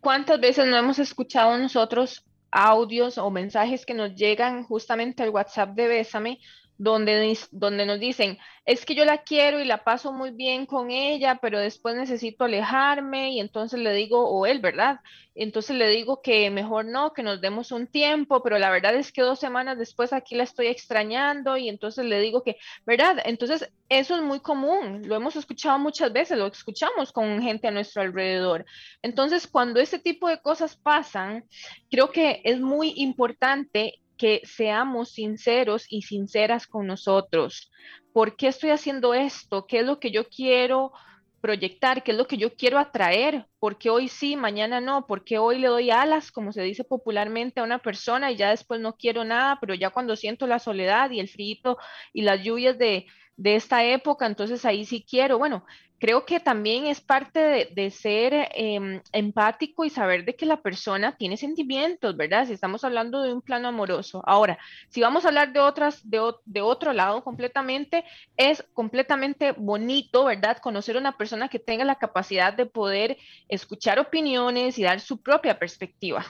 ¿Cuántas 0.00 0.40
veces 0.40 0.66
no 0.66 0.76
hemos 0.76 0.98
escuchado 0.98 1.56
nosotros 1.56 2.24
audios 2.54 3.18
o 3.18 3.30
mensajes 3.30 3.84
que 3.84 3.94
nos 3.94 4.14
llegan 4.14 4.62
justamente 4.62 5.22
al 5.22 5.30
WhatsApp 5.30 5.74
de 5.74 5.88
Bésame, 5.88 6.38
donde, 6.78 7.38
donde 7.52 7.86
nos 7.86 8.00
dicen, 8.00 8.38
es 8.66 8.84
que 8.84 8.94
yo 8.94 9.04
la 9.04 9.18
quiero 9.18 9.60
y 9.60 9.64
la 9.64 9.84
paso 9.84 10.12
muy 10.12 10.30
bien 10.30 10.66
con 10.66 10.90
ella, 10.90 11.38
pero 11.40 11.58
después 11.58 11.94
necesito 11.96 12.44
alejarme 12.44 13.32
y 13.32 13.40
entonces 13.40 13.78
le 13.78 13.92
digo, 13.92 14.28
o 14.28 14.46
él, 14.46 14.60
¿verdad? 14.60 15.00
Entonces 15.36 15.76
le 15.76 15.88
digo 15.88 16.22
que 16.22 16.50
mejor 16.50 16.86
no, 16.86 17.12
que 17.12 17.22
nos 17.22 17.40
demos 17.40 17.72
un 17.72 17.86
tiempo, 17.86 18.42
pero 18.42 18.58
la 18.58 18.70
verdad 18.70 18.94
es 18.94 19.12
que 19.12 19.22
dos 19.22 19.38
semanas 19.38 19.78
después 19.78 20.12
aquí 20.12 20.34
la 20.34 20.44
estoy 20.44 20.68
extrañando 20.68 21.56
y 21.56 21.68
entonces 21.68 22.06
le 22.06 22.20
digo 22.20 22.42
que, 22.42 22.56
¿verdad? 22.86 23.18
Entonces 23.24 23.70
eso 23.88 24.16
es 24.16 24.22
muy 24.22 24.40
común, 24.40 25.02
lo 25.06 25.16
hemos 25.16 25.36
escuchado 25.36 25.78
muchas 25.78 26.12
veces, 26.12 26.38
lo 26.38 26.46
escuchamos 26.46 27.12
con 27.12 27.42
gente 27.42 27.68
a 27.68 27.72
nuestro 27.72 28.02
alrededor. 28.02 28.64
Entonces 29.02 29.46
cuando 29.46 29.80
ese 29.80 29.98
tipo 29.98 30.28
de 30.28 30.40
cosas 30.40 30.76
pasan, 30.76 31.44
creo 31.90 32.10
que 32.10 32.40
es 32.44 32.60
muy 32.60 32.94
importante 32.96 34.00
que 34.16 34.42
seamos 34.44 35.10
sinceros 35.10 35.86
y 35.88 36.02
sinceras 36.02 36.66
con 36.66 36.86
nosotros, 36.86 37.70
¿por 38.12 38.36
qué 38.36 38.48
estoy 38.48 38.70
haciendo 38.70 39.14
esto? 39.14 39.66
¿Qué 39.66 39.80
es 39.80 39.86
lo 39.86 39.98
que 39.98 40.10
yo 40.10 40.28
quiero 40.28 40.92
proyectar? 41.40 42.02
¿Qué 42.02 42.12
es 42.12 42.16
lo 42.16 42.26
que 42.26 42.38
yo 42.38 42.54
quiero 42.54 42.78
atraer? 42.78 43.46
¿Por 43.58 43.76
qué 43.76 43.90
hoy 43.90 44.08
sí, 44.08 44.36
mañana 44.36 44.80
no? 44.80 45.06
¿Por 45.06 45.24
qué 45.24 45.38
hoy 45.38 45.58
le 45.58 45.68
doy 45.68 45.90
alas, 45.90 46.32
como 46.32 46.52
se 46.52 46.62
dice 46.62 46.84
popularmente, 46.84 47.60
a 47.60 47.64
una 47.64 47.80
persona 47.80 48.32
y 48.32 48.36
ya 48.36 48.50
después 48.50 48.80
no 48.80 48.96
quiero 48.96 49.24
nada, 49.24 49.58
pero 49.60 49.74
ya 49.74 49.90
cuando 49.90 50.16
siento 50.16 50.46
la 50.46 50.58
soledad 50.58 51.10
y 51.10 51.20
el 51.20 51.28
frío 51.28 51.76
y 52.12 52.22
las 52.22 52.42
lluvias 52.42 52.78
de, 52.78 53.06
de 53.36 53.56
esta 53.56 53.84
época, 53.84 54.26
entonces 54.26 54.64
ahí 54.64 54.84
sí 54.84 55.04
quiero. 55.08 55.38
Bueno, 55.38 55.64
creo 56.04 56.26
que 56.26 56.38
también 56.38 56.84
es 56.84 57.00
parte 57.00 57.70
de, 57.74 57.90
ser 57.90 58.50
em, 58.54 59.00
empático 59.10 59.86
y 59.86 59.88
saber 59.88 60.26
de 60.26 60.36
que 60.36 60.44
la 60.44 60.60
persona 60.60 61.16
tiene 61.16 61.38
sentimientos, 61.38 62.14
¿verdad? 62.14 62.46
Si 62.46 62.52
estamos 62.52 62.84
hablando 62.84 63.22
de 63.22 63.32
un 63.32 63.40
plano 63.40 63.68
amoroso. 63.68 64.22
Ahora, 64.26 64.58
si 64.90 65.00
vamos 65.00 65.24
a 65.24 65.28
hablar 65.28 65.54
de 65.54 65.60
otras, 65.60 66.02
de, 66.10 66.20
de 66.44 66.60
otro 66.60 66.92
lado 66.92 67.24
completamente, 67.24 68.04
es 68.36 68.62
completamente 68.74 69.52
bonito, 69.52 70.26
¿verdad? 70.26 70.58
Conocer 70.58 70.96
a 70.96 71.00
una 71.00 71.16
persona 71.16 71.48
que 71.48 71.58
tenga 71.58 71.86
la 71.86 71.94
capacidad 71.94 72.52
de 72.52 72.66
poder 72.66 73.16
escuchar 73.48 73.98
opiniones 73.98 74.78
y 74.78 74.82
dar 74.82 75.00
su 75.00 75.22
propia 75.22 75.58
perspectiva. 75.58 76.26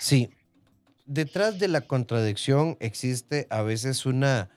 Sí, 0.00 0.28
detrás 1.06 1.60
de 1.60 1.68
la 1.68 1.82
contradicción 1.82 2.76
existe 2.80 3.46
a 3.48 3.62
veces 3.62 4.06
una 4.06 4.50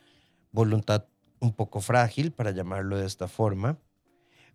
voluntad 0.52 1.06
un 1.40 1.54
poco 1.54 1.80
frágil, 1.80 2.32
para 2.32 2.50
llamarlo 2.50 2.98
de 2.98 3.06
esta 3.06 3.28
forma, 3.28 3.78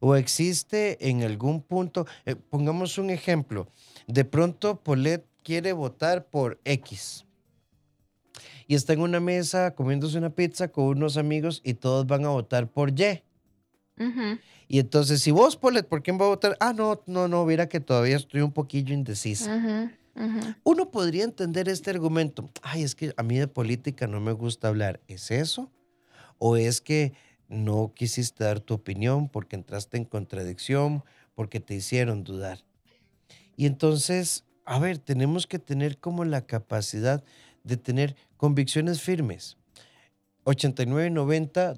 o 0.01 0.17
existe 0.17 1.09
en 1.09 1.23
algún 1.23 1.63
punto, 1.63 2.07
eh, 2.27 2.35
pongamos 2.35 2.99
un 2.99 3.11
ejemplo, 3.11 3.69
de 4.07 4.25
pronto 4.25 4.83
Polet 4.83 5.25
quiere 5.45 5.73
votar 5.73 6.27
por 6.27 6.61
X 6.65 7.25
y 8.71 8.77
está 8.77 8.93
en 8.93 9.01
una 9.01 9.19
mesa 9.19 9.75
comiéndose 9.75 10.17
una 10.17 10.31
pizza 10.31 10.69
con 10.69 10.85
unos 10.85 11.17
amigos 11.17 11.61
y 11.65 11.75
todos 11.75 12.07
van 12.07 12.25
a 12.25 12.29
votar 12.29 12.71
por 12.71 12.91
Y. 12.91 13.21
Y 14.69 14.79
entonces, 14.79 15.21
si 15.21 15.33
vos, 15.33 15.57
Polet, 15.57 15.89
¿por 15.89 16.05
quién 16.05 16.21
va 16.21 16.27
a 16.27 16.29
votar? 16.29 16.57
Ah, 16.61 16.73
no, 16.73 17.03
no, 17.07 17.27
no, 17.27 17.45
mira 17.45 17.69
que 17.69 17.81
todavía 17.81 18.15
estoy 18.15 18.43
un 18.43 18.53
poquillo 18.53 18.95
indecisa. 18.95 19.53
Uno 20.63 20.91
podría 20.93 21.25
entender 21.25 21.69
este 21.69 21.91
argumento. 21.91 22.49
Ay, 22.63 22.85
es 22.85 22.95
que 22.95 23.13
a 23.17 23.25
mí 23.25 23.39
de 23.39 23.49
política 23.49 24.07
no 24.07 24.21
me 24.21 24.31
gusta 24.31 24.69
hablar. 24.69 25.01
¿Es 25.09 25.33
eso? 25.33 25.69
¿O 26.39 26.57
es 26.57 26.81
que 26.81 27.13
no 27.51 27.93
quisiste 27.95 28.45
dar 28.45 28.61
tu 28.61 28.75
opinión 28.75 29.29
porque 29.29 29.57
entraste 29.57 29.99
en 29.99 30.05
contradicción, 30.05 31.05
porque 31.35 31.61
te 31.61 31.75
hicieron 31.75 32.25
dudar? 32.25 32.61
Y 33.57 33.67
entonces, 33.67 34.45
a 34.65 34.79
ver, 34.79 34.99
tenemos 34.99 35.47
que 35.47 35.59
tener 35.59 35.99
como 35.99 36.25
la 36.25 36.47
capacidad 36.47 37.23
de 37.65 37.77
tener 37.77 38.17
convicciones 38.39 39.03
firmes. 39.03 39.59
8990 40.45 41.75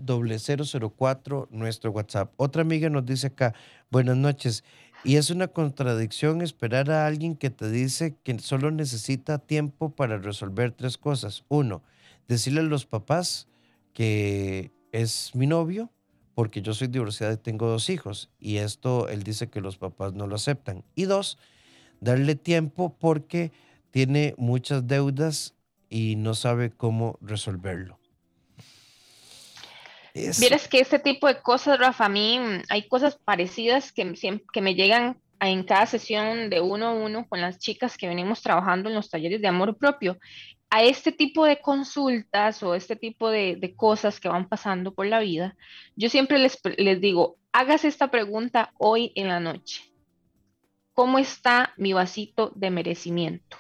004 0.89 1.49
nuestro 1.51 1.91
WhatsApp. 1.91 2.33
Otra 2.37 2.63
amiga 2.63 2.89
nos 2.89 3.05
dice 3.05 3.29
acá, 3.29 3.55
buenas 3.91 4.17
noches. 4.17 4.63
Y 5.05 5.17
es 5.17 5.31
una 5.31 5.49
contradicción 5.49 6.43
esperar 6.43 6.91
a 6.91 7.07
alguien 7.07 7.35
que 7.35 7.51
te 7.51 7.69
dice 7.69 8.15
que 8.23 8.39
solo 8.39 8.71
necesita 8.71 9.39
tiempo 9.39 9.91
para 9.91 10.19
resolver 10.19 10.71
tres 10.73 10.97
cosas. 10.97 11.45
Uno, 11.49 11.83
decirle 12.29 12.61
a 12.61 12.65
los 12.65 12.87
papás 12.87 13.49
que 13.93 14.71
es 14.93 15.35
mi 15.35 15.47
novio 15.47 15.91
porque 16.35 16.63
yo 16.63 16.73
soy 16.75 16.89
divorciada 16.89 17.35
y 17.35 17.39
tengo 17.39 17.67
dos 17.67 17.91
hijos. 17.91 18.31
Y 18.39 18.59
esto 18.59 19.09
él 19.09 19.23
dice 19.23 19.51
que 19.51 19.61
los 19.61 19.77
papás 19.77 20.15
no 20.15 20.27
lo 20.27 20.37
aceptan. 20.37 20.85
Y 20.95 21.05
dos, 21.05 21.39
darle 22.01 22.37
tiempo 22.37 22.97
porque 22.99 23.53
tiene 23.91 24.35
muchas 24.39 24.87
deudas 24.87 25.55
y 25.91 26.17
no 26.17 26.35
sabe 26.35 26.71
cómo 26.71 27.19
resolverlo. 27.21 27.99
Vieras 30.15 30.69
que 30.69 30.81
este 30.81 30.99
tipo 30.99 31.27
de 31.27 31.41
cosas, 31.41 31.79
Rafa, 31.79 32.05
a 32.05 32.09
mí 32.09 32.39
mm, 32.39 32.63
hay 32.69 32.87
cosas 32.87 33.17
parecidas 33.17 33.93
que, 33.93 34.13
que 34.53 34.61
me 34.61 34.75
llegan 34.75 35.19
en 35.41 35.65
cada 35.65 35.87
sesión 35.87 36.51
de 36.51 36.61
uno 36.61 36.89
a 36.89 36.93
uno 36.93 37.27
con 37.29 37.41
las 37.41 37.59
chicas 37.59 37.97
que 37.97 38.09
venimos 38.09 38.43
trabajando 38.43 38.89
en 38.89 38.95
los 38.95 39.11
talleres 39.11 39.41
de 39.41 39.49
amor 39.49 39.77
propio 39.77 40.19
a 40.75 40.83
este 40.83 41.13
tipo 41.13 41.45
de 41.45 41.61
consultas 41.61 42.63
o 42.63 42.75
este 42.75 42.97
tipo 42.97 43.29
de, 43.29 43.75
cosas 43.77 44.19
que 44.19 44.31
van 44.31 44.49
pasando 44.49 44.95
por 44.95 45.07
la 45.07 45.21
vida, 45.21 45.55
yo 45.97 46.09
siempre 46.09 46.39
les, 46.39 46.59
les 46.79 46.99
digo, 46.99 47.37
hágase 47.53 47.89
esta 47.89 48.11
pregunta 48.11 48.73
hoy 48.79 49.13
en 49.15 49.29
la 49.29 49.39
noche. 49.39 49.83
¿Cómo 50.95 51.19
está 51.19 51.75
mi 51.77 51.93
vasito 51.93 52.53
de 52.55 52.71
merecimiento? 52.71 53.59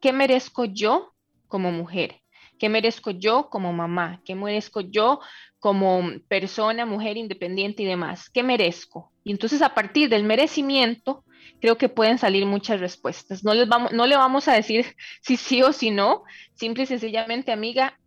¿Qué 0.00 0.12
merezco 0.12 0.64
yo 0.64 1.14
como 1.48 1.72
mujer? 1.72 2.20
¿Qué 2.60 2.68
merezco 2.68 3.10
yo 3.10 3.50
como 3.50 3.72
mamá? 3.72 4.22
¿Qué 4.24 4.36
merezco 4.36 4.82
yo 4.82 5.18
como 5.58 6.00
persona, 6.28 6.86
mujer 6.86 7.16
independiente 7.16 7.82
y 7.82 7.86
demás? 7.86 8.30
¿Qué 8.30 8.44
merezco? 8.44 9.10
Y 9.24 9.32
entonces 9.32 9.62
a 9.62 9.74
partir 9.74 10.08
del 10.08 10.22
merecimiento, 10.22 11.24
creo 11.60 11.78
que 11.78 11.88
pueden 11.88 12.18
salir 12.18 12.46
muchas 12.46 12.80
respuestas. 12.80 13.44
No, 13.44 13.54
les 13.54 13.68
vamos, 13.68 13.92
no 13.92 14.06
le 14.06 14.16
vamos 14.16 14.48
a 14.48 14.54
decir 14.54 14.86
si 15.22 15.36
sí 15.36 15.62
o 15.62 15.72
si 15.72 15.90
no, 15.90 16.24
simple 16.54 16.84
y 16.84 16.86
sencillamente, 16.86 17.52
amiga, 17.52 17.98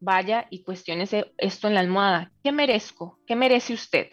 vaya 0.00 0.46
y 0.50 0.64
cuestiónese 0.64 1.32
esto 1.38 1.68
en 1.68 1.74
la 1.74 1.80
almohada. 1.80 2.32
¿Qué 2.42 2.52
merezco? 2.52 3.20
¿Qué 3.26 3.36
merece 3.36 3.72
usted? 3.72 4.08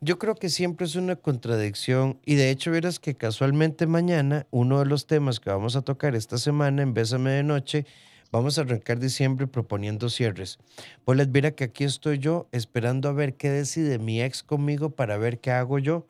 Yo 0.00 0.18
creo 0.18 0.34
que 0.34 0.48
siempre 0.48 0.86
es 0.86 0.96
una 0.96 1.16
contradicción 1.16 2.20
y 2.24 2.34
de 2.34 2.50
hecho 2.50 2.70
verás 2.70 2.98
que 2.98 3.14
casualmente 3.14 3.86
mañana 3.86 4.46
uno 4.50 4.78
de 4.78 4.86
los 4.86 5.06
temas 5.06 5.40
que 5.40 5.50
vamos 5.50 5.76
a 5.76 5.82
tocar 5.82 6.14
esta 6.14 6.38
semana 6.38 6.82
en 6.82 6.94
Bésame 6.94 7.30
de 7.30 7.42
Noche, 7.42 7.86
vamos 8.30 8.58
a 8.58 8.62
arrancar 8.62 8.98
diciembre 8.98 9.46
proponiendo 9.46 10.08
cierres. 10.08 10.58
Pues 11.04 11.16
les 11.16 11.28
mira 11.28 11.52
que 11.52 11.64
aquí 11.64 11.84
estoy 11.84 12.18
yo 12.18 12.48
esperando 12.52 13.08
a 13.08 13.12
ver 13.12 13.36
qué 13.36 13.50
decide 13.50 13.98
mi 13.98 14.22
ex 14.22 14.42
conmigo 14.42 14.90
para 14.90 15.16
ver 15.16 15.40
qué 15.40 15.50
hago 15.50 15.78
yo. 15.78 16.06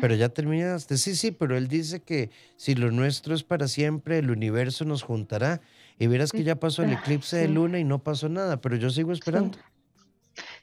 Pero 0.00 0.14
ya 0.14 0.28
terminaste. 0.28 0.96
Sí, 0.96 1.14
sí, 1.14 1.32
pero 1.32 1.56
él 1.56 1.68
dice 1.68 2.02
que 2.02 2.30
si 2.56 2.74
lo 2.74 2.90
nuestro 2.90 3.34
es 3.34 3.42
para 3.42 3.68
siempre, 3.68 4.18
el 4.18 4.30
universo 4.30 4.84
nos 4.84 5.02
juntará. 5.02 5.60
Y 5.98 6.06
verás 6.06 6.32
que 6.32 6.44
ya 6.44 6.56
pasó 6.56 6.82
el 6.82 6.92
eclipse 6.92 7.36
de 7.36 7.48
luna 7.48 7.78
y 7.78 7.84
no 7.84 8.02
pasó 8.02 8.28
nada, 8.28 8.60
pero 8.60 8.76
yo 8.76 8.90
sigo 8.90 9.12
esperando. 9.12 9.58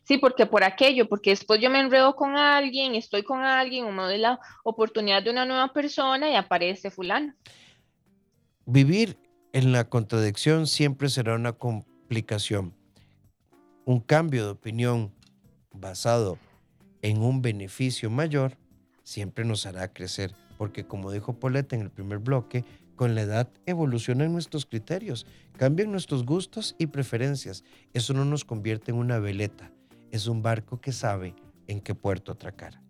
Sí. 0.03 0.17
porque 0.17 0.46
por 0.46 0.63
aquello, 0.63 1.08
porque 1.10 1.32
después 1.32 1.60
yo 1.62 1.70
me 1.70 1.79
enredo 1.79 2.15
con 2.15 2.38
alguien, 2.38 2.96
estoy 2.96 3.24
con 3.24 3.41
alguien, 3.41 3.86
uno 3.86 4.08
de 4.08 4.17
la 4.17 4.39
oportunidad 4.63 5.22
de 5.22 5.29
una 5.29 5.46
nueva 5.46 5.74
persona 5.74 6.29
y 6.32 6.36
aparece 6.36 6.89
fulano. 6.89 7.34
Vivir 8.65 9.20
en 9.53 9.72
la 9.72 9.89
contradicción 9.89 10.65
siempre 10.65 11.10
será 11.10 11.36
una 11.36 11.53
complicación. 11.53 12.74
Un 13.86 14.00
cambio 14.00 14.46
de 14.46 14.51
opinión 14.51 15.13
basado 15.72 16.39
en 17.01 17.22
un 17.22 17.41
beneficio 17.41 18.10
mayor 18.10 18.58
siempre 19.07 19.45
nos 19.45 19.65
hará 19.65 19.93
crecer, 19.93 20.35
porque 20.57 20.85
como 20.85 21.13
dijo 21.13 21.39
Paulette 21.39 21.73
en 21.73 21.81
el 21.81 21.89
primer 21.89 22.19
bloque, 22.19 22.65
con 22.97 23.15
la 23.15 23.21
edad 23.21 23.49
evolucionan 23.65 24.33
nuestros 24.33 24.65
criterios, 24.65 25.25
cambian 25.55 25.91
nuestros 25.91 26.25
gustos 26.25 26.75
y 26.77 26.87
preferencias. 26.87 27.63
Eso 27.93 28.13
no 28.13 28.25
nos 28.25 28.43
convierte 28.43 28.91
en 28.91 28.97
una 28.97 29.17
veleta, 29.17 29.71
es 30.11 30.27
un 30.27 30.41
barco 30.41 30.81
que 30.81 30.91
sabe 30.91 31.35
en 31.67 31.79
qué 31.79 31.95
puerto 31.95 32.33
atracar. 32.33 32.81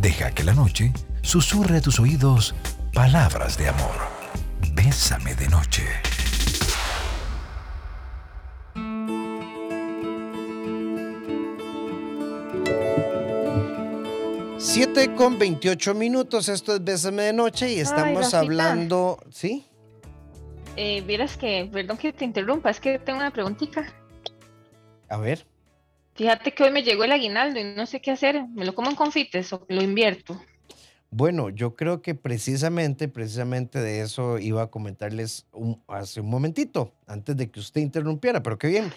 Deja 0.00 0.32
que 0.32 0.42
la 0.42 0.54
noche 0.54 0.92
susurre 1.22 1.76
a 1.76 1.80
tus 1.80 2.00
oídos 2.00 2.56
palabras 2.92 3.56
de 3.56 3.68
amor. 3.68 3.94
Bésame 4.74 5.36
de 5.36 5.48
noche. 5.48 5.84
7 14.74 15.14
con 15.14 15.38
28 15.38 15.94
minutos, 15.94 16.48
esto 16.48 16.74
es 16.74 16.82
Bésame 16.82 17.22
de 17.22 17.32
Noche 17.32 17.72
y 17.72 17.78
estamos 17.78 18.34
hablando, 18.34 19.22
¿sí? 19.30 19.64
Eh, 20.74 21.00
vieras 21.06 21.36
que, 21.36 21.70
perdón 21.72 21.96
que 21.96 22.12
te 22.12 22.24
interrumpa, 22.24 22.70
es 22.70 22.80
que 22.80 22.98
tengo 22.98 23.20
una 23.20 23.30
preguntita. 23.30 23.86
A 25.08 25.16
ver. 25.18 25.46
Fíjate 26.16 26.52
que 26.52 26.64
hoy 26.64 26.72
me 26.72 26.82
llegó 26.82 27.04
el 27.04 27.12
aguinaldo 27.12 27.60
y 27.60 27.62
no 27.62 27.86
sé 27.86 28.00
qué 28.00 28.10
hacer, 28.10 28.48
¿me 28.48 28.64
lo 28.64 28.74
como 28.74 28.90
en 28.90 28.96
confites 28.96 29.52
o 29.52 29.64
lo 29.68 29.80
invierto? 29.80 30.42
Bueno, 31.08 31.50
yo 31.50 31.76
creo 31.76 32.02
que 32.02 32.16
precisamente, 32.16 33.06
precisamente 33.06 33.78
de 33.78 34.00
eso 34.00 34.40
iba 34.40 34.62
a 34.62 34.70
comentarles 34.72 35.46
hace 35.86 36.20
un 36.20 36.28
momentito, 36.28 36.92
antes 37.06 37.36
de 37.36 37.48
que 37.48 37.60
usted 37.60 37.80
interrumpiera, 37.80 38.42
pero 38.42 38.58
qué 38.58 38.66
bien. 38.66 38.92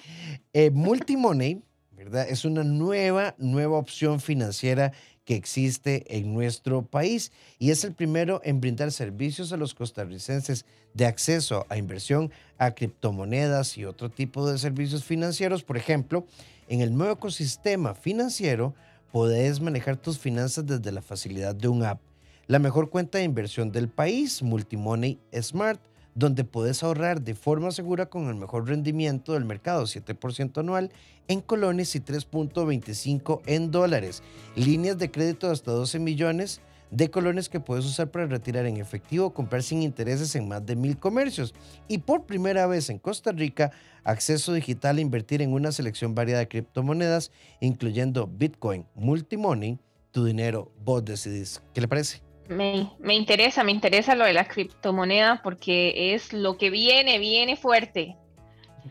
Eh, 0.54 0.72
Multimoney, 0.74 1.62
¿verdad? 1.92 2.28
Es 2.28 2.46
una 2.46 2.64
nueva, 2.64 3.36
nueva 3.38 3.78
opción 3.78 4.20
financiera 4.20 4.92
que 5.28 5.36
existe 5.36 6.06
en 6.18 6.34
nuestro 6.34 6.84
país 6.84 7.34
y 7.60 7.72
es 7.72 7.84
el 7.84 7.94
primero 7.94 8.40
en 8.46 8.62
brindar 8.62 8.94
servicios 8.94 9.52
a 9.52 9.58
los 9.58 9.76
costarricenses 9.76 10.64
de 10.94 11.06
acceso 11.06 11.66
a 11.68 11.78
inversión 11.78 12.32
a 12.58 12.72
criptomonedas 12.72 13.78
y 13.78 13.84
otro 13.84 14.10
tipo 14.10 14.50
de 14.50 14.58
servicios 14.58 15.04
financieros. 15.04 15.64
Por 15.64 15.76
ejemplo, 15.76 16.26
en 16.70 16.80
el 16.80 16.96
nuevo 16.96 17.12
ecosistema 17.12 17.94
financiero 17.94 18.74
podés 19.12 19.60
manejar 19.60 19.98
tus 19.98 20.18
finanzas 20.18 20.66
desde 20.66 20.94
la 20.94 21.02
facilidad 21.02 21.54
de 21.54 21.68
un 21.68 21.84
app. 21.84 22.00
La 22.48 22.60
mejor 22.60 22.90
cuenta 22.90 23.18
de 23.18 23.26
inversión 23.26 23.74
del 23.74 23.90
país, 23.90 24.42
Multimoney 24.42 25.20
Smart, 25.42 25.82
donde 26.18 26.44
puedes 26.44 26.82
ahorrar 26.82 27.22
de 27.22 27.36
forma 27.36 27.70
segura 27.70 28.08
con 28.08 28.28
el 28.28 28.34
mejor 28.34 28.68
rendimiento 28.68 29.34
del 29.34 29.46
mercado, 29.46 29.84
7% 29.84 30.58
anual 30.58 30.92
en 31.28 31.42
colones 31.42 31.96
y 31.96 32.00
3.25 32.00 33.42
en 33.46 33.70
dólares. 33.70 34.24
Líneas 34.56 34.98
de 34.98 35.12
crédito 35.12 35.52
hasta 35.52 35.72
12 35.72 36.00
millones 36.00 36.60
de 36.90 37.12
colones 37.12 37.50
que 37.50 37.60
puedes 37.60 37.86
usar 37.86 38.10
para 38.10 38.26
retirar 38.26 38.66
en 38.66 38.78
efectivo 38.78 39.28
o 39.28 39.34
comprar 39.34 39.62
sin 39.62 39.84
intereses 39.84 40.36
en 40.36 40.48
más 40.48 40.66
de 40.66 40.76
mil 40.76 40.98
comercios. 40.98 41.54
Y 41.88 42.00
por 42.00 42.26
primera 42.26 42.66
vez 42.66 42.90
en 42.90 42.98
Costa 42.98 43.32
Rica, 43.32 43.72
acceso 44.04 44.54
digital 44.54 44.98
a 44.98 45.02
invertir 45.02 45.44
en 45.44 45.54
una 45.54 45.72
selección 45.72 46.16
variada 46.16 46.40
de 46.40 46.48
criptomonedas, 46.48 47.32
incluyendo 47.60 48.26
Bitcoin, 48.26 48.88
Multimoney, 48.96 49.78
tu 50.10 50.26
dinero, 50.26 50.72
vos 50.84 51.06
decidís. 51.06 51.62
¿Qué 51.76 51.82
le 51.82 51.88
parece? 51.88 52.27
Me, 52.50 52.92
me, 53.00 53.16
interesa, 53.16 53.64
me 53.64 53.72
interesa 53.72 54.16
lo 54.16 54.26
de 54.26 54.34
la 54.34 54.48
criptomoneda 54.48 55.42
porque 55.44 56.14
es 56.14 56.34
lo 56.34 56.58
que 56.58 56.70
viene, 56.70 57.20
viene 57.20 57.56
fuerte. 57.56 58.16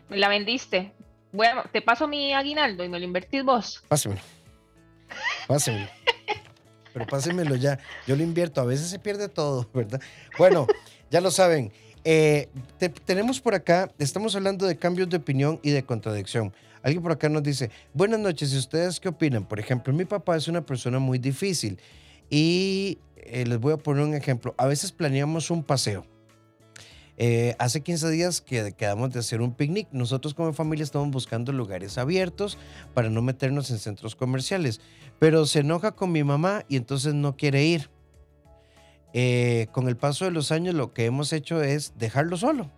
Me 0.09 0.19
la 0.19 0.29
vendiste. 0.29 0.93
Bueno, 1.33 1.65
te 1.73 1.83
paso 1.83 2.07
mi 2.09 2.33
aguinaldo 2.33 2.85
y 2.85 2.89
me 2.89 2.99
lo 2.99 3.05
invertís 3.05 3.45
vos. 3.45 3.83
Pásemelo. 3.89 4.21
Pásemelo 5.47 5.89
pero 6.97 7.07
pásenmelo 7.09 7.57
ya. 7.57 7.79
Yo 8.07 8.17
lo 8.17 8.23
invierto. 8.23 8.59
A 8.63 8.65
veces 8.65 8.89
se 8.89 8.99
pierde 8.99 9.29
todo, 9.29 9.69
¿verdad? 9.75 10.01
Bueno, 10.39 10.67
ya 11.11 11.21
lo 11.21 11.31
saben. 11.31 11.71
Eh, 12.05 12.49
tenemos 13.05 13.39
por 13.39 13.55
acá, 13.55 13.93
estamos 13.99 14.35
hablando 14.35 14.65
de 14.65 14.79
cambios 14.79 15.11
de 15.11 15.19
opinión 15.19 15.61
y 15.63 15.73
de 15.73 15.83
contradicción. 15.85 16.55
Alguien 16.83 17.03
por 17.03 17.13
acá 17.13 17.29
nos 17.29 17.43
dice, 17.43 17.71
buenas 17.93 18.19
noches, 18.19 18.51
¿y 18.55 18.57
ustedes 18.57 18.99
qué 18.99 19.11
opinan? 19.11 19.45
Por 19.45 19.61
ejemplo, 19.61 19.93
mi 19.93 20.07
papá 20.07 20.37
es 20.37 20.49
una 20.49 20.65
persona 20.65 20.99
muy 20.99 21.19
difícil 21.19 21.79
y 22.31 22.97
eh, 23.31 23.47
les 23.47 23.59
voy 23.59 23.73
a 23.73 23.77
poner 23.77 24.05
un 24.05 24.15
ejemplo. 24.15 24.55
A 24.59 24.67
veces 24.67 24.93
planeamos 24.93 25.51
un 25.51 25.63
paseo 25.63 26.07
eh, 27.19 27.55
hace 27.59 27.81
15 27.81 28.11
días 28.11 28.41
que 28.43 28.73
quedamos 28.73 29.13
de 29.13 29.21
hacer 29.21 29.41
un 29.41 29.55
picnic. 29.55 29.89
Nosotros 29.91 30.35
como 30.35 30.53
familia 30.53 30.85
estamos 30.85 31.11
buscando 31.11 31.53
lugares 31.53 31.99
abiertos 31.99 32.59
para 32.95 33.09
no 33.09 33.23
meternos 33.23 33.71
en 33.71 33.79
centros 33.79 34.15
comerciales. 34.15 34.81
Pero 35.19 35.47
se 35.47 35.61
enoja 35.61 35.93
con 35.93 36.13
mi 36.13 36.25
mamá 36.25 36.65
y 36.69 36.77
entonces 36.77 37.15
no 37.15 37.37
quiere 37.37 37.65
ir. 37.65 37.91
Eh, 39.15 39.69
con 39.73 39.89
el 39.89 39.97
paso 39.97 40.27
de 40.27 40.31
los 40.31 40.53
años 40.53 40.75
lo 40.75 40.93
que 40.93 41.07
hemos 41.07 41.33
hecho 41.33 41.63
es 41.63 41.95
dejarlo 41.97 42.37
solo. 42.37 42.71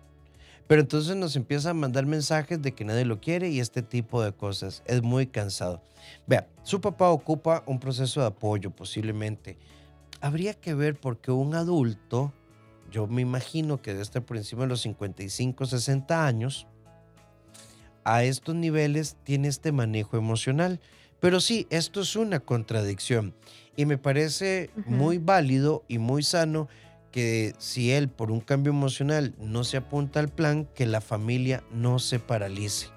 Pero 0.67 0.81
entonces 0.81 1.15
nos 1.15 1.35
empieza 1.35 1.71
a 1.71 1.73
mandar 1.73 2.05
mensajes 2.05 2.61
de 2.61 2.73
que 2.73 2.85
nadie 2.85 3.03
lo 3.03 3.19
quiere 3.19 3.49
y 3.49 3.59
este 3.59 3.81
tipo 3.81 4.21
de 4.23 4.31
cosas. 4.31 4.83
Es 4.85 5.01
muy 5.01 5.27
cansado. 5.27 5.81
Vea, 6.27 6.47
su 6.63 6.79
papá 6.79 7.09
ocupa 7.09 7.63
un 7.65 7.79
proceso 7.79 8.21
de 8.21 8.27
apoyo 8.27 8.71
posiblemente. 8.71 9.57
Habría 10.21 10.53
que 10.53 10.73
ver 10.73 10.99
por 10.99 11.19
qué 11.19 11.31
un 11.31 11.55
adulto 11.55 12.33
yo 12.91 13.07
me 13.07 13.21
imagino 13.21 13.81
que 13.81 13.91
debe 13.91 14.03
estar 14.03 14.23
por 14.23 14.37
encima 14.37 14.63
de 14.63 14.69
los 14.69 14.81
55, 14.81 15.65
60 15.65 16.25
años, 16.25 16.67
a 18.03 18.23
estos 18.23 18.55
niveles 18.55 19.17
tiene 19.23 19.47
este 19.47 19.71
manejo 19.71 20.17
emocional. 20.17 20.79
Pero 21.19 21.41
sí, 21.41 21.67
esto 21.69 22.01
es 22.01 22.15
una 22.15 22.39
contradicción 22.39 23.35
y 23.75 23.85
me 23.85 23.97
parece 23.97 24.69
muy 24.85 25.17
válido 25.17 25.83
y 25.87 25.97
muy 25.97 26.23
sano 26.23 26.69
que 27.11 27.53
si 27.57 27.91
él 27.91 28.07
por 28.07 28.31
un 28.31 28.39
cambio 28.39 28.71
emocional 28.71 29.35
no 29.37 29.63
se 29.63 29.77
apunta 29.77 30.19
al 30.19 30.29
plan, 30.29 30.65
que 30.75 30.85
la 30.85 31.01
familia 31.01 31.63
no 31.73 31.99
se 31.99 32.19
paralice. 32.19 32.87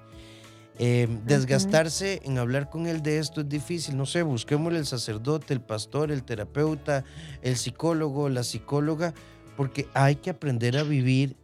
Em, 0.79 1.23
desgastarse 1.25 2.21
en 2.23 2.39
hablar 2.39 2.69
con 2.69 2.87
él 2.87 3.03
de 3.03 3.19
esto 3.19 3.41
es 3.41 3.49
difícil, 3.49 3.95
no 3.95 4.07
sé, 4.07 4.23
busquémosle 4.23 4.79
el 4.79 4.87
sacerdote, 4.87 5.53
el 5.53 5.61
pastor, 5.61 6.11
el 6.11 6.23
terapeuta, 6.23 7.03
el 7.43 7.57
psicólogo, 7.57 8.27
la 8.27 8.43
psicóloga, 8.43 9.13
porque 9.55 9.87
hay 9.93 10.15
que 10.15 10.31
aprender 10.31 10.77
a 10.77 10.83
vivir 10.83 11.35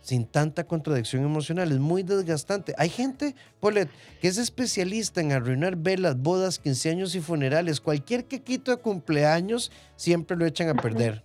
sin 0.00 0.24
tanta 0.24 0.64
contradicción 0.64 1.24
emocional. 1.24 1.70
Es 1.70 1.78
muy 1.78 2.02
desgastante. 2.02 2.74
Hay 2.78 2.88
gente, 2.88 3.34
Polet, 3.60 3.90
que 4.20 4.28
es 4.28 4.38
especialista 4.38 5.20
en 5.20 5.32
arruinar 5.32 5.76
velas, 5.76 6.16
bodas, 6.16 6.58
15 6.58 6.90
años 6.90 7.14
y 7.14 7.20
funerales. 7.20 7.80
Cualquier 7.80 8.24
quequito 8.24 8.70
de 8.70 8.78
cumpleaños 8.78 9.70
siempre 9.96 10.38
lo 10.38 10.46
echan 10.46 10.70
a 10.70 10.74
perder. 10.74 11.22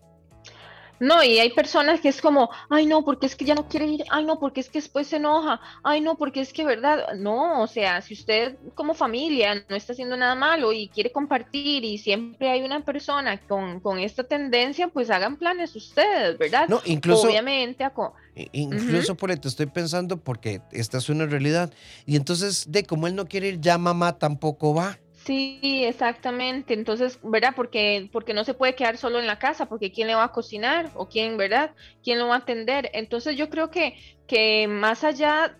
No, 0.99 1.23
y 1.23 1.39
hay 1.39 1.51
personas 1.51 1.99
que 1.99 2.09
es 2.09 2.21
como, 2.21 2.49
ay 2.69 2.85
no, 2.85 3.03
porque 3.03 3.25
es 3.25 3.35
que 3.35 3.45
ya 3.45 3.55
no 3.55 3.67
quiere 3.67 3.87
ir, 3.87 4.03
ay 4.09 4.25
no, 4.25 4.39
porque 4.39 4.61
es 4.61 4.69
que 4.69 4.79
después 4.79 5.07
se 5.07 5.17
enoja, 5.17 5.59
ay 5.83 6.01
no, 6.01 6.15
porque 6.15 6.41
es 6.41 6.53
que 6.53 6.65
verdad, 6.65 7.13
no, 7.15 7.61
o 7.61 7.67
sea, 7.67 8.01
si 8.01 8.13
usted 8.13 8.57
como 8.75 8.93
familia 8.93 9.65
no 9.67 9.75
está 9.75 9.93
haciendo 9.93 10.15
nada 10.15 10.35
malo 10.35 10.71
y 10.71 10.87
quiere 10.87 11.11
compartir 11.11 11.83
y 11.83 11.97
siempre 11.97 12.49
hay 12.49 12.63
una 12.63 12.83
persona 12.83 13.39
con, 13.41 13.79
con 13.79 13.99
esta 13.99 14.23
tendencia, 14.23 14.87
pues 14.87 15.09
hagan 15.09 15.37
planes 15.37 15.75
ustedes, 15.75 16.37
¿verdad? 16.37 16.67
No, 16.69 16.81
incluso... 16.85 17.27
Obviamente, 17.27 17.85
incluso 18.51 19.15
por 19.15 19.35
te 19.35 19.47
estoy 19.47 19.65
pensando 19.65 20.17
porque 20.17 20.61
esta 20.71 20.97
es 20.97 21.09
una 21.09 21.25
realidad 21.25 21.73
y 22.05 22.15
entonces 22.15 22.71
de 22.71 22.83
como 22.83 23.07
él 23.07 23.15
no 23.15 23.25
quiere 23.25 23.49
ir, 23.49 23.59
ya 23.59 23.77
mamá 23.77 24.17
tampoco 24.17 24.73
va. 24.73 24.97
Sí, 25.25 25.59
exactamente. 25.85 26.75
Entonces, 26.75 27.19
¿verdad? 27.23 27.53
Porque, 27.55 28.09
porque 28.11 28.35
no 28.35 28.43
se 28.43 28.53
puede 28.53 28.75
quedar 28.75 28.97
solo 28.97 29.17
en 29.19 29.25
la 29.25 29.39
casa, 29.39 29.65
porque 29.67 29.91
¿quién 29.91 30.07
le 30.07 30.13
va 30.13 30.25
a 30.25 30.31
cocinar? 30.31 30.91
¿O 30.93 31.07
quién, 31.09 31.35
verdad? 31.35 31.73
¿Quién 32.03 32.19
lo 32.19 32.27
va 32.27 32.35
a 32.35 32.37
atender? 32.39 32.91
Entonces 32.93 33.35
yo 33.35 33.49
creo 33.49 33.71
que, 33.71 33.95
que 34.27 34.67
más 34.67 35.03
allá, 35.03 35.57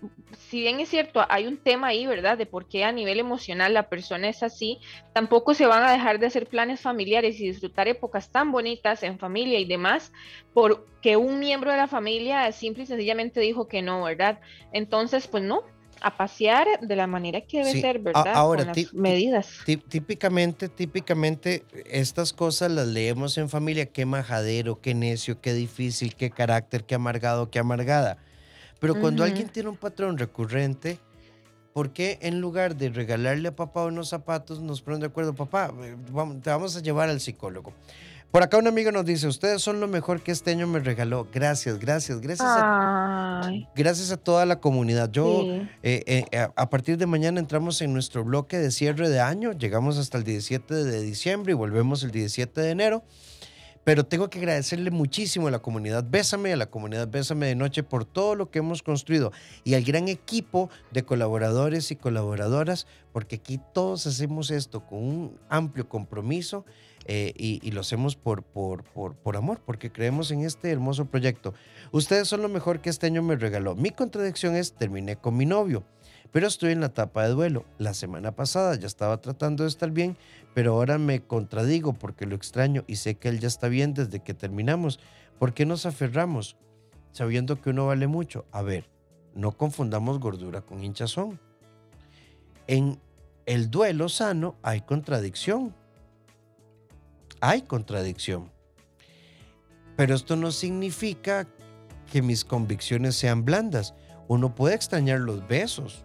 si 0.48 0.60
bien 0.60 0.78
es 0.78 0.88
cierto, 0.88 1.24
hay 1.28 1.48
un 1.48 1.58
tema 1.58 1.88
ahí, 1.88 2.06
¿verdad? 2.06 2.38
De 2.38 2.46
por 2.46 2.68
qué 2.68 2.84
a 2.84 2.92
nivel 2.92 3.18
emocional 3.18 3.74
la 3.74 3.88
persona 3.88 4.28
es 4.28 4.44
así, 4.44 4.78
tampoco 5.12 5.52
se 5.52 5.66
van 5.66 5.82
a 5.82 5.90
dejar 5.90 6.20
de 6.20 6.26
hacer 6.26 6.46
planes 6.46 6.80
familiares 6.80 7.40
y 7.40 7.48
disfrutar 7.48 7.88
épocas 7.88 8.30
tan 8.30 8.52
bonitas 8.52 9.02
en 9.02 9.18
familia 9.18 9.58
y 9.58 9.64
demás, 9.64 10.12
porque 10.52 11.16
un 11.16 11.40
miembro 11.40 11.72
de 11.72 11.76
la 11.78 11.88
familia 11.88 12.50
simple 12.52 12.84
y 12.84 12.86
sencillamente 12.86 13.40
dijo 13.40 13.66
que 13.66 13.82
no, 13.82 14.04
¿verdad? 14.04 14.38
Entonces, 14.72 15.26
pues 15.26 15.42
no, 15.42 15.62
a 16.00 16.16
pasear 16.16 16.66
de 16.80 16.96
la 16.96 17.06
manera 17.06 17.40
que 17.40 17.58
debe 17.64 17.80
ser, 17.80 17.98
¿verdad? 17.98 18.28
Ahora, 18.34 18.64
Con 18.64 18.74
las 18.74 18.94
medidas. 18.94 19.48
Típicamente, 19.64 20.68
típicamente, 20.68 21.64
estas 21.86 22.32
cosas 22.32 22.70
las 22.70 22.86
leemos 22.86 23.38
en 23.38 23.48
familia. 23.48 23.86
Qué 23.86 24.06
majadero, 24.06 24.80
qué 24.80 24.94
necio, 24.94 25.40
qué 25.40 25.52
difícil, 25.52 26.14
qué 26.14 26.30
carácter, 26.30 26.84
qué 26.84 26.94
amargado, 26.94 27.50
qué 27.50 27.58
amargada. 27.58 28.18
Pero 28.78 29.00
cuando 29.00 29.24
alguien 29.24 29.48
tiene 29.48 29.68
un 29.68 29.76
patrón 29.76 30.18
recurrente, 30.18 30.98
¿por 31.72 31.92
qué 31.92 32.18
en 32.22 32.40
lugar 32.40 32.76
de 32.76 32.90
regalarle 32.90 33.48
a 33.48 33.56
papá 33.56 33.84
unos 33.84 34.08
zapatos, 34.08 34.60
nos 34.60 34.82
ponen 34.82 35.00
de 35.00 35.06
acuerdo, 35.06 35.34
papá, 35.34 35.72
eh, 35.82 35.96
te 36.42 36.50
vamos 36.50 36.76
a 36.76 36.80
llevar 36.80 37.08
al 37.08 37.20
psicólogo? 37.20 37.72
Por 38.30 38.42
acá 38.42 38.58
un 38.58 38.66
amigo 38.66 38.92
nos 38.92 39.06
dice, 39.06 39.26
ustedes 39.28 39.62
son 39.62 39.80
lo 39.80 39.88
mejor 39.88 40.20
que 40.20 40.30
este 40.30 40.50
año 40.50 40.66
me 40.66 40.80
regaló. 40.80 41.26
Gracias, 41.32 41.78
gracias, 41.78 42.20
gracias. 42.20 42.48
A, 42.50 43.50
gracias 43.74 44.10
a 44.10 44.16
toda 44.18 44.44
la 44.44 44.60
comunidad. 44.60 45.10
Yo, 45.10 45.44
eh, 45.82 46.26
eh, 46.32 46.48
a 46.54 46.68
partir 46.68 46.98
de 46.98 47.06
mañana 47.06 47.40
entramos 47.40 47.80
en 47.80 47.92
nuestro 47.92 48.24
bloque 48.24 48.58
de 48.58 48.70
cierre 48.70 49.08
de 49.08 49.20
año. 49.20 49.52
Llegamos 49.52 49.96
hasta 49.96 50.18
el 50.18 50.24
17 50.24 50.74
de 50.74 51.02
diciembre 51.02 51.52
y 51.52 51.54
volvemos 51.54 52.02
el 52.02 52.10
17 52.10 52.60
de 52.60 52.70
enero. 52.70 53.04
Pero 53.86 54.04
tengo 54.04 54.28
que 54.28 54.40
agradecerle 54.40 54.90
muchísimo 54.90 55.46
a 55.46 55.52
la 55.52 55.60
comunidad 55.60 56.04
Bésame, 56.06 56.52
a 56.52 56.56
la 56.56 56.66
comunidad 56.66 57.06
Bésame 57.06 57.46
de 57.46 57.54
Noche 57.54 57.84
por 57.84 58.04
todo 58.04 58.34
lo 58.34 58.50
que 58.50 58.58
hemos 58.58 58.82
construido 58.82 59.30
y 59.62 59.74
al 59.74 59.84
gran 59.84 60.08
equipo 60.08 60.70
de 60.90 61.04
colaboradores 61.04 61.92
y 61.92 61.96
colaboradoras, 61.96 62.88
porque 63.12 63.36
aquí 63.36 63.60
todos 63.72 64.08
hacemos 64.08 64.50
esto 64.50 64.84
con 64.84 64.98
un 64.98 65.38
amplio 65.48 65.88
compromiso 65.88 66.64
eh, 67.08 67.32
y, 67.36 67.70
lo 67.70 67.82
hacemos 67.82 68.16
por, 68.16 68.42
por, 68.42 68.82
por, 68.82 69.14
por, 69.14 69.36
amor, 69.36 69.60
porque 69.64 69.92
creemos 69.92 70.32
en 70.32 70.40
este 70.42 70.72
hermoso 70.72 71.04
proyecto. 71.04 71.54
Ustedes 71.92 72.26
son 72.26 72.42
lo 72.42 72.48
mejor 72.48 72.80
que 72.80 72.90
este 72.90 73.06
año 73.06 73.22
me 73.22 73.36
regaló. 73.36 73.76
Mi 73.76 73.90
contradicción 73.90 74.56
es, 74.56 74.72
terminé 74.72 75.14
con 75.14 75.36
mi 75.36 75.46
novio, 75.46 75.84
pero 76.32 76.48
estoy 76.48 76.72
en 76.72 76.80
la 76.80 76.86
etapa 76.86 77.22
de 77.22 77.30
duelo. 77.30 77.64
La 77.78 77.94
semana 77.94 78.32
pasada 78.32 78.74
ya 78.74 78.88
estaba 78.88 79.20
tratando 79.20 79.62
de 79.62 79.68
estar 79.68 79.92
bien, 79.92 80.16
pero 80.52 80.72
ahora 80.72 80.98
me 80.98 81.22
contradigo 81.22 81.92
porque 81.92 82.26
lo 82.26 82.34
extraño 82.34 82.82
y 82.88 82.96
sé 82.96 83.14
que 83.14 83.28
él 83.28 83.38
ya 83.38 83.48
está 83.48 83.68
bien 83.68 83.94
desde 83.94 84.20
que 84.20 84.34
terminamos. 84.34 84.98
¿Por 85.38 85.54
qué 85.54 85.64
nos 85.64 85.86
aferramos 85.86 86.56
sabiendo 87.12 87.60
que 87.60 87.70
uno 87.70 87.86
vale 87.86 88.08
mucho? 88.08 88.46
A 88.50 88.62
ver, 88.62 88.90
no 89.34 89.52
confundamos 89.52 90.18
gordura 90.18 90.60
con 90.60 90.82
hinchazón. 90.82 91.38
En 92.66 92.98
el 93.44 93.70
duelo 93.70 94.08
sano 94.08 94.56
hay 94.62 94.80
contradicción 94.80 95.72
hay 97.40 97.62
contradicción. 97.62 98.50
Pero 99.96 100.14
esto 100.14 100.36
no 100.36 100.52
significa 100.52 101.48
que 102.10 102.22
mis 102.22 102.44
convicciones 102.44 103.16
sean 103.16 103.44
blandas. 103.44 103.94
Uno 104.28 104.54
puede 104.54 104.74
extrañar 104.74 105.20
los 105.20 105.46
besos, 105.48 106.04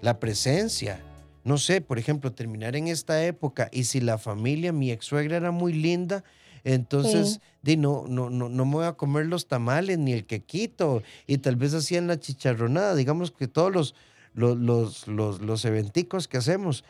la 0.00 0.20
presencia. 0.20 1.00
No 1.44 1.58
sé, 1.58 1.80
por 1.80 1.98
ejemplo, 1.98 2.32
terminar 2.32 2.76
en 2.76 2.88
esta 2.88 3.24
época 3.24 3.68
y 3.72 3.84
si 3.84 4.00
la 4.00 4.18
familia, 4.18 4.72
mi 4.72 4.90
ex 4.90 5.06
suegra 5.06 5.36
era 5.36 5.50
muy 5.50 5.72
linda, 5.72 6.22
entonces 6.64 7.40
no, 7.64 8.04
no, 8.06 8.30
no, 8.30 8.48
no 8.48 8.64
me 8.64 8.72
voy 8.72 8.84
a 8.84 8.92
comer 8.92 9.26
los 9.26 9.48
tamales 9.48 9.98
ni 9.98 10.12
el 10.12 10.24
quequito 10.24 11.02
y 11.26 11.38
tal 11.38 11.56
vez 11.56 11.74
hacían 11.74 12.06
la 12.06 12.20
chicharronada, 12.20 12.94
digamos 12.94 13.32
que 13.32 13.48
todos 13.48 13.72
los, 13.72 13.94
los, 14.34 14.56
los, 14.56 15.08
los, 15.08 15.40
los 15.40 15.64
eventicos 15.64 16.28
que 16.28 16.36
hacemos, 16.36 16.84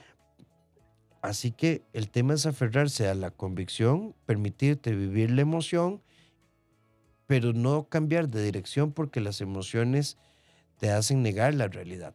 Así 1.23 1.53
que 1.53 1.83
el 1.93 2.11
tema 2.11 2.35
es 2.35 2.47
aferrarse 2.47 3.09
a 3.09 3.15
la 3.15 3.31
convicción, 3.31 4.15
permitirte 4.27 4.93
vivir 4.93 5.31
la 5.31 5.43
emoción, 5.43 6.03
pero 7.29 7.53
no 7.53 7.89
cambiar 7.89 8.29
de 8.29 8.45
dirección 8.45 8.93
porque 8.93 9.21
las 9.21 9.41
emociones 9.41 10.19
te 10.79 10.91
hacen 10.91 11.23
negar 11.23 11.55
la 11.55 11.69
realidad. 11.69 12.15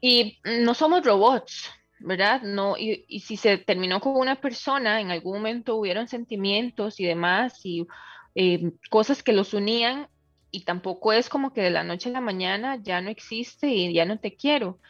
Y 0.00 0.38
no 0.44 0.74
somos 0.74 1.04
robots, 1.04 1.70
¿verdad? 2.00 2.42
No, 2.42 2.76
y, 2.76 3.04
y, 3.06 3.20
si 3.20 3.36
se 3.36 3.58
terminó 3.58 4.00
con 4.00 4.16
una 4.16 4.40
persona, 4.40 5.00
en 5.00 5.12
algún 5.12 5.34
momento 5.34 5.76
hubieron 5.76 6.08
sentimientos 6.08 6.98
y 6.98 7.04
demás, 7.04 7.64
y 7.64 7.86
eh, 8.34 8.72
cosas 8.90 9.22
que 9.22 9.32
los 9.32 9.54
unían, 9.54 10.08
y 10.50 10.64
tampoco 10.64 11.12
es 11.12 11.28
como 11.28 11.52
que 11.52 11.62
de 11.62 11.70
la 11.70 11.84
noche 11.84 12.08
a 12.08 12.12
la 12.12 12.20
mañana 12.20 12.76
ya 12.82 13.00
no 13.00 13.10
existe 13.10 13.68
y 13.68 13.92
ya 13.92 14.04
no 14.04 14.18
te 14.18 14.34
quiero. 14.34 14.80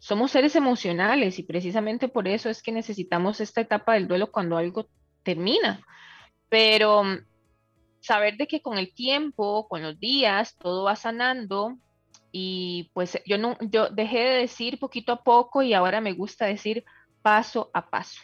Somos 0.00 0.30
seres 0.30 0.56
emocionales 0.56 1.38
y 1.38 1.42
precisamente 1.42 2.08
por 2.08 2.26
eso 2.26 2.48
es 2.48 2.62
que 2.62 2.72
necesitamos 2.72 3.38
esta 3.40 3.60
etapa 3.60 3.92
del 3.94 4.08
duelo 4.08 4.32
cuando 4.32 4.56
algo 4.56 4.86
termina. 5.22 5.86
Pero 6.48 7.04
mm, 7.04 7.18
saber 8.00 8.38
de 8.38 8.46
que 8.46 8.62
con 8.62 8.78
el 8.78 8.94
tiempo, 8.94 9.68
con 9.68 9.82
los 9.82 10.00
días, 10.00 10.56
todo 10.56 10.84
va 10.84 10.96
sanando 10.96 11.76
y 12.32 12.90
pues 12.94 13.20
yo 13.26 13.36
no 13.36 13.58
yo 13.60 13.90
dejé 13.90 14.20
de 14.20 14.38
decir 14.38 14.78
poquito 14.78 15.12
a 15.12 15.22
poco 15.22 15.62
y 15.62 15.74
ahora 15.74 16.00
me 16.00 16.14
gusta 16.14 16.46
decir 16.46 16.82
paso 17.20 17.70
a 17.74 17.90
paso. 17.90 18.20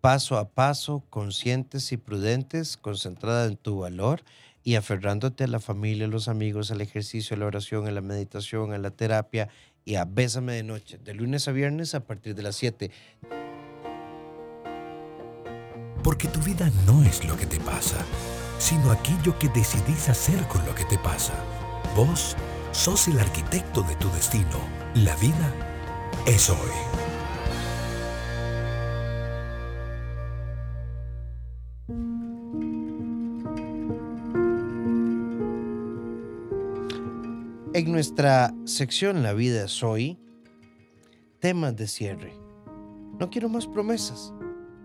Paso 0.00 0.38
a 0.38 0.48
paso, 0.48 1.04
conscientes 1.08 1.92
y 1.92 1.98
prudentes, 1.98 2.76
concentrada 2.76 3.46
en 3.46 3.56
tu 3.56 3.78
valor 3.78 4.24
y 4.64 4.74
aferrándote 4.74 5.44
a 5.44 5.46
la 5.46 5.60
familia, 5.60 6.06
a 6.06 6.08
los 6.08 6.26
amigos, 6.26 6.70
al 6.70 6.80
ejercicio, 6.80 7.36
a 7.36 7.38
la 7.38 7.46
oración, 7.46 7.86
a 7.86 7.92
la 7.92 8.00
meditación, 8.00 8.72
a 8.72 8.78
la 8.78 8.90
terapia 8.90 9.48
y 9.90 9.96
a 9.96 10.04
Bésame 10.04 10.52
de 10.52 10.62
Noche, 10.62 10.98
de 10.98 11.14
lunes 11.14 11.48
a 11.48 11.52
viernes 11.52 11.96
a 11.96 12.06
partir 12.06 12.36
de 12.36 12.44
las 12.44 12.54
7. 12.54 12.92
Porque 16.04 16.28
tu 16.28 16.38
vida 16.42 16.70
no 16.86 17.02
es 17.02 17.24
lo 17.24 17.36
que 17.36 17.46
te 17.46 17.58
pasa, 17.58 17.96
sino 18.60 18.92
aquello 18.92 19.36
que 19.36 19.48
decidís 19.48 20.08
hacer 20.08 20.46
con 20.46 20.64
lo 20.64 20.76
que 20.76 20.84
te 20.84 20.96
pasa. 20.98 21.34
Vos 21.96 22.36
sos 22.70 23.08
el 23.08 23.18
arquitecto 23.18 23.82
de 23.82 23.96
tu 23.96 24.08
destino. 24.12 24.60
La 24.94 25.16
vida 25.16 25.52
es 26.24 26.48
hoy. 26.48 27.09
En 37.80 37.92
nuestra 37.92 38.54
sección 38.66 39.22
La 39.22 39.32
vida 39.32 39.64
es 39.64 39.82
hoy, 39.82 40.18
temas 41.38 41.74
de 41.76 41.86
cierre. 41.86 42.34
No 43.18 43.30
quiero 43.30 43.48
más 43.48 43.66
promesas. 43.66 44.34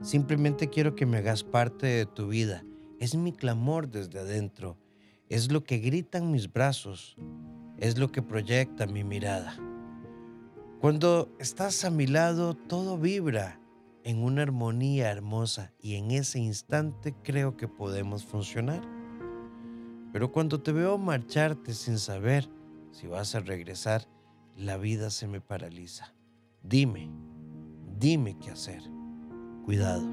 Simplemente 0.02 0.70
quiero 0.70 0.96
que 0.96 1.06
me 1.06 1.18
hagas 1.18 1.44
parte 1.44 1.88
de 1.88 2.06
tu 2.06 2.30
vida. 2.30 2.64
Es 3.02 3.14
mi 3.14 3.34
clamor 3.34 3.90
desde 3.90 4.20
adentro. 4.20 4.78
Es 5.28 5.52
lo 5.52 5.66
que 5.66 5.80
gritan 5.80 6.32
mis 6.32 6.54
brazos. 6.54 7.18
Es 7.80 7.98
lo 7.98 8.14
que 8.14 8.22
proyecta 8.22 8.88
mi 8.88 9.04
mirada. 9.04 9.58
Cuando 10.80 11.36
estás 11.38 11.84
a 11.84 11.90
mi 11.90 12.08
lado, 12.08 12.54
todo 12.54 12.98
vibra 12.98 13.60
en 14.06 14.24
una 14.24 14.44
armonía 14.44 15.12
hermosa 15.12 15.74
y 15.82 15.96
en 15.96 16.12
ese 16.12 16.40
instante 16.40 17.14
creo 17.24 17.58
que 17.58 17.68
podemos 17.68 18.24
funcionar. 18.24 18.84
Pero 20.14 20.32
cuando 20.32 20.62
te 20.62 20.72
veo 20.72 20.98
marcharte 20.98 21.74
sin 21.74 22.00
saber 22.00 22.48
si 22.96 23.08
vas 23.08 23.36
a 23.36 23.42
regresar, 23.42 24.08
la 24.56 24.78
vida 24.78 25.10
se 25.10 25.28
me 25.28 25.42
paraliza. 25.42 26.14
Dime, 26.64 27.12
dime 28.00 28.38
qué 28.40 28.52
hacer 28.52 28.82
cuidado, 29.66 30.08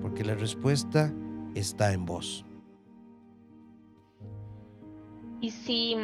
porque 0.00 0.22
la 0.22 0.36
respuesta 0.36 1.12
está 1.56 1.92
en 1.92 2.06
vos. 2.06 2.44
Y 5.40 5.50
si 5.50 5.96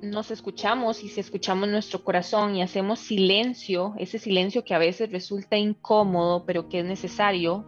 nos 0.00 0.30
escuchamos 0.30 1.02
y 1.02 1.08
si 1.08 1.18
escuchamos 1.18 1.68
nuestro 1.68 2.04
corazón 2.04 2.54
y 2.54 2.62
hacemos 2.62 3.00
silencio, 3.00 3.94
ese 3.98 4.20
silencio 4.20 4.62
que 4.64 4.74
a 4.74 4.78
veces 4.78 5.10
resulta 5.10 5.56
incómodo, 5.56 6.44
pero 6.46 6.68
que 6.68 6.80
es 6.80 6.84
necesario, 6.84 7.64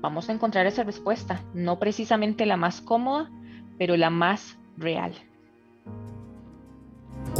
vamos 0.00 0.28
a 0.28 0.32
encontrar 0.32 0.66
esa 0.66 0.84
respuesta, 0.84 1.44
no 1.54 1.80
precisamente 1.80 2.46
la 2.46 2.56
más 2.56 2.80
cómoda, 2.80 3.28
pero 3.78 3.96
la 3.96 4.10
más 4.10 4.56
real. 4.76 5.12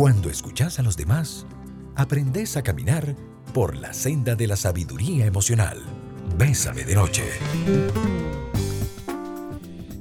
Cuando 0.00 0.30
escuchas 0.30 0.78
a 0.78 0.82
los 0.82 0.96
demás, 0.96 1.46
aprendes 1.94 2.56
a 2.56 2.62
caminar 2.62 3.14
por 3.52 3.76
la 3.76 3.92
senda 3.92 4.34
de 4.34 4.46
la 4.46 4.56
sabiduría 4.56 5.26
emocional. 5.26 5.76
Bésame 6.38 6.84
de 6.84 6.94
noche. 6.94 7.24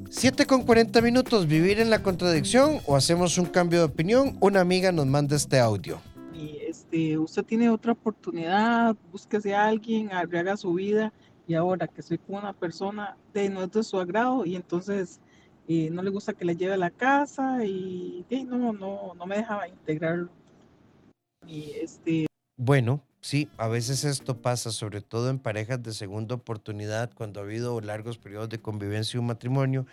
7 0.09 0.45
con 0.45 0.61
40 0.61 1.01
minutos, 1.01 1.47
vivir 1.47 1.81
en 1.81 1.89
la 1.89 2.01
contradicción 2.01 2.79
o 2.85 2.95
hacemos 2.95 3.37
un 3.37 3.47
cambio 3.47 3.79
de 3.79 3.85
opinión. 3.87 4.37
Una 4.39 4.61
amiga 4.61 4.93
nos 4.93 5.05
manda 5.05 5.35
este 5.35 5.59
audio. 5.59 5.99
Y 6.33 6.59
este, 6.65 7.17
usted 7.17 7.43
tiene 7.43 7.69
otra 7.69 7.91
oportunidad, 7.91 8.95
búsquese 9.11 9.53
a 9.53 9.67
alguien, 9.67 10.13
haga 10.13 10.55
su 10.55 10.75
vida 10.75 11.11
y 11.45 11.55
ahora 11.55 11.89
que 11.89 12.01
soy 12.01 12.19
con 12.19 12.37
una 12.37 12.53
persona 12.53 13.17
de 13.33 13.49
no 13.49 13.63
es 13.63 13.71
de 13.73 13.83
su 13.83 13.99
agrado 13.99 14.45
y 14.45 14.55
entonces 14.55 15.19
eh, 15.69 15.89
no 15.89 16.01
le 16.01 16.09
gusta 16.09 16.33
que 16.33 16.43
le 16.43 16.57
lleve 16.57 16.73
a 16.73 16.77
la 16.77 16.89
casa 16.89 17.63
y, 17.63 18.25
no, 18.45 18.73
no, 18.73 19.13
no 19.13 19.25
me 19.25 19.37
dejaba 19.37 19.67
integrarlo. 19.67 20.29
Y 21.47 21.71
este... 21.81 22.25
Bueno, 22.57 23.01
Sí, 23.21 23.49
a 23.57 23.67
veces 23.67 24.05
esto 24.05 24.41
pasa, 24.41 24.71
sobre 24.71 25.01
todo 25.01 25.29
en 25.29 25.39
parejas 25.39 25.83
de 25.83 25.91
segunda 25.91 26.35
oportunidad, 26.35 27.11
cuando 27.13 27.41
ha 27.41 27.43
habido 27.43 27.81
largos 27.81 28.17
periodos 28.17 28.47
de 28.47 28.59
convivencia 28.59 29.17
y 29.17 29.19
un 29.19 29.27
matrimonio. 29.27 29.85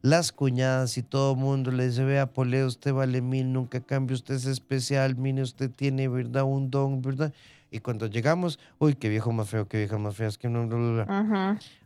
Las 0.00 0.30
cuñadas 0.30 0.96
y 0.96 1.02
todo 1.02 1.32
el 1.32 1.38
mundo 1.38 1.72
le 1.72 1.88
dice, 1.88 2.04
vea, 2.04 2.32
Pole, 2.32 2.64
usted 2.64 2.92
vale 2.92 3.20
mil, 3.20 3.52
nunca 3.52 3.80
cambia, 3.80 4.14
usted 4.14 4.34
es 4.36 4.46
especial, 4.46 5.16
mire, 5.16 5.42
usted 5.42 5.72
tiene, 5.72 6.06
¿verdad? 6.06 6.44
Un 6.44 6.70
don, 6.70 7.02
¿verdad? 7.02 7.34
Y 7.72 7.80
cuando 7.80 8.06
llegamos, 8.06 8.60
uy, 8.78 8.94
qué 8.94 9.08
viejo 9.08 9.32
más 9.32 9.48
feo, 9.48 9.66
qué 9.66 9.78
vieja 9.78 9.98
más 9.98 10.14
fea, 10.14 10.28
es 10.28 10.38
que 10.38 10.48
no, 10.48 10.60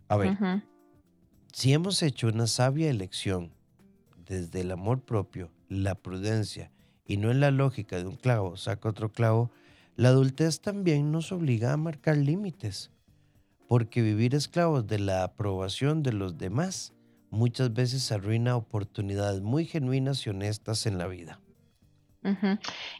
A 0.08 0.16
ver, 0.18 0.36
si 1.52 1.74
hemos 1.74 2.02
hecho 2.02 2.28
una 2.28 2.46
sabia 2.46 2.88
elección 2.88 3.52
desde 4.26 4.62
el 4.62 4.70
amor 4.70 5.02
propio, 5.02 5.50
la 5.68 5.94
prudencia, 5.94 6.70
y 7.06 7.18
no 7.18 7.30
en 7.30 7.40
la 7.40 7.50
lógica 7.50 7.98
de 7.98 8.06
un 8.06 8.16
clavo, 8.16 8.56
saca 8.56 8.88
otro 8.88 9.12
clavo, 9.12 9.50
la 9.94 10.08
adultez 10.08 10.60
también 10.60 11.12
nos 11.12 11.30
obliga 11.30 11.74
a 11.74 11.76
marcar 11.76 12.16
límites, 12.16 12.90
porque 13.68 14.00
vivir 14.00 14.34
esclavos 14.34 14.86
de 14.86 14.98
la 14.98 15.24
aprobación 15.24 16.02
de 16.02 16.14
los 16.14 16.38
demás 16.38 16.94
muchas 17.28 17.74
veces 17.74 18.10
arruina 18.12 18.56
oportunidades 18.56 19.42
muy 19.42 19.66
genuinas 19.66 20.26
y 20.26 20.30
honestas 20.30 20.86
en 20.86 20.96
la 20.96 21.06
vida. 21.06 21.41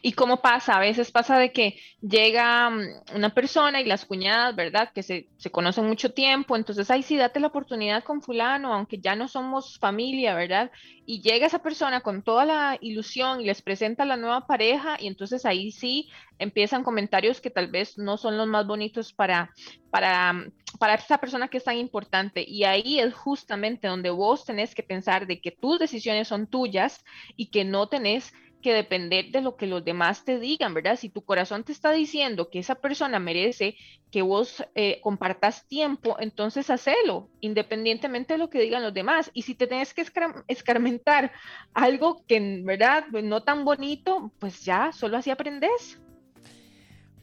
¿Y 0.01 0.13
cómo 0.13 0.41
pasa? 0.41 0.73
A 0.73 0.79
veces 0.79 1.09
pasa 1.09 1.39
de 1.39 1.53
que 1.53 1.79
llega 2.01 2.69
mm, 2.69 3.15
una 3.15 3.33
persona 3.33 3.79
y 3.79 3.85
las 3.85 4.05
cuñadas, 4.05 4.53
¿verdad? 4.53 4.91
Que 4.93 5.01
se, 5.01 5.29
se, 5.37 5.49
conocen 5.49 5.85
mucho 5.87 6.11
tiempo, 6.11 6.57
entonces, 6.57 6.91
ay, 6.91 7.03
sí, 7.03 7.15
date 7.15 7.39
la 7.39 7.47
oportunidad 7.47 8.03
con 8.03 8.21
fulano, 8.21 8.73
aunque 8.73 8.99
ya 8.99 9.15
no 9.15 9.29
somos 9.29 9.79
familia, 9.79 10.35
¿verdad? 10.35 10.71
Y 11.05 11.21
llega 11.21 11.47
esa 11.47 11.59
persona 11.59 12.01
con 12.01 12.21
toda 12.21 12.43
la 12.43 12.77
ilusión 12.81 13.39
y 13.39 13.45
les 13.45 13.61
presenta 13.61 14.03
la 14.03 14.17
nueva 14.17 14.45
pareja 14.45 14.97
y 14.99 15.07
entonces 15.07 15.45
ahí 15.45 15.71
sí 15.71 16.09
empiezan 16.37 16.83
comentarios 16.83 17.39
que 17.39 17.49
tal 17.49 17.67
vez 17.67 17.97
no 17.97 18.17
son 18.17 18.37
los 18.37 18.47
más 18.47 18.67
bonitos 18.67 19.13
para, 19.13 19.51
para, 19.89 20.33
mm, 20.33 20.51
para 20.79 20.95
esa 20.95 21.17
persona 21.17 21.47
que 21.47 21.59
es 21.59 21.63
tan 21.63 21.77
importante. 21.77 22.43
Y 22.45 22.65
ahí 22.65 22.99
es 22.99 23.13
justamente 23.13 23.87
donde 23.87 24.09
vos 24.09 24.43
tenés 24.43 24.75
que 24.75 24.83
pensar 24.83 25.27
de 25.27 25.39
que 25.39 25.51
tus 25.51 25.79
decisiones 25.79 26.27
son 26.27 26.47
tuyas 26.47 27.05
y 27.37 27.51
que 27.51 27.63
no 27.63 27.87
tenés 27.87 28.33
que 28.63 28.73
depender 28.73 29.29
de 29.29 29.41
lo 29.41 29.55
que 29.55 29.67
los 29.67 29.85
demás 29.85 30.25
te 30.25 30.39
digan, 30.39 30.73
¿verdad? 30.73 30.97
Si 30.97 31.09
tu 31.09 31.23
corazón 31.23 31.63
te 31.63 31.71
está 31.71 31.91
diciendo 31.91 32.49
que 32.49 32.57
esa 32.57 32.75
persona 32.75 33.19
merece 33.19 33.75
que 34.09 34.23
vos 34.23 34.65
eh, 34.73 34.99
compartas 35.01 35.67
tiempo, 35.67 36.15
entonces 36.19 36.71
hacelo, 36.71 37.29
independientemente 37.41 38.33
de 38.33 38.39
lo 38.39 38.49
que 38.49 38.61
digan 38.61 38.81
los 38.81 38.93
demás. 38.93 39.29
Y 39.35 39.43
si 39.43 39.53
te 39.53 39.67
tienes 39.67 39.93
que 39.93 40.03
escarmentar 40.47 41.31
algo 41.75 42.23
que 42.25 42.37
en 42.37 42.65
verdad 42.65 43.03
pues, 43.11 43.23
no 43.23 43.43
tan 43.43 43.65
bonito, 43.65 44.31
pues 44.39 44.65
ya, 44.65 44.91
solo 44.91 45.17
así 45.17 45.29
aprendes. 45.29 45.99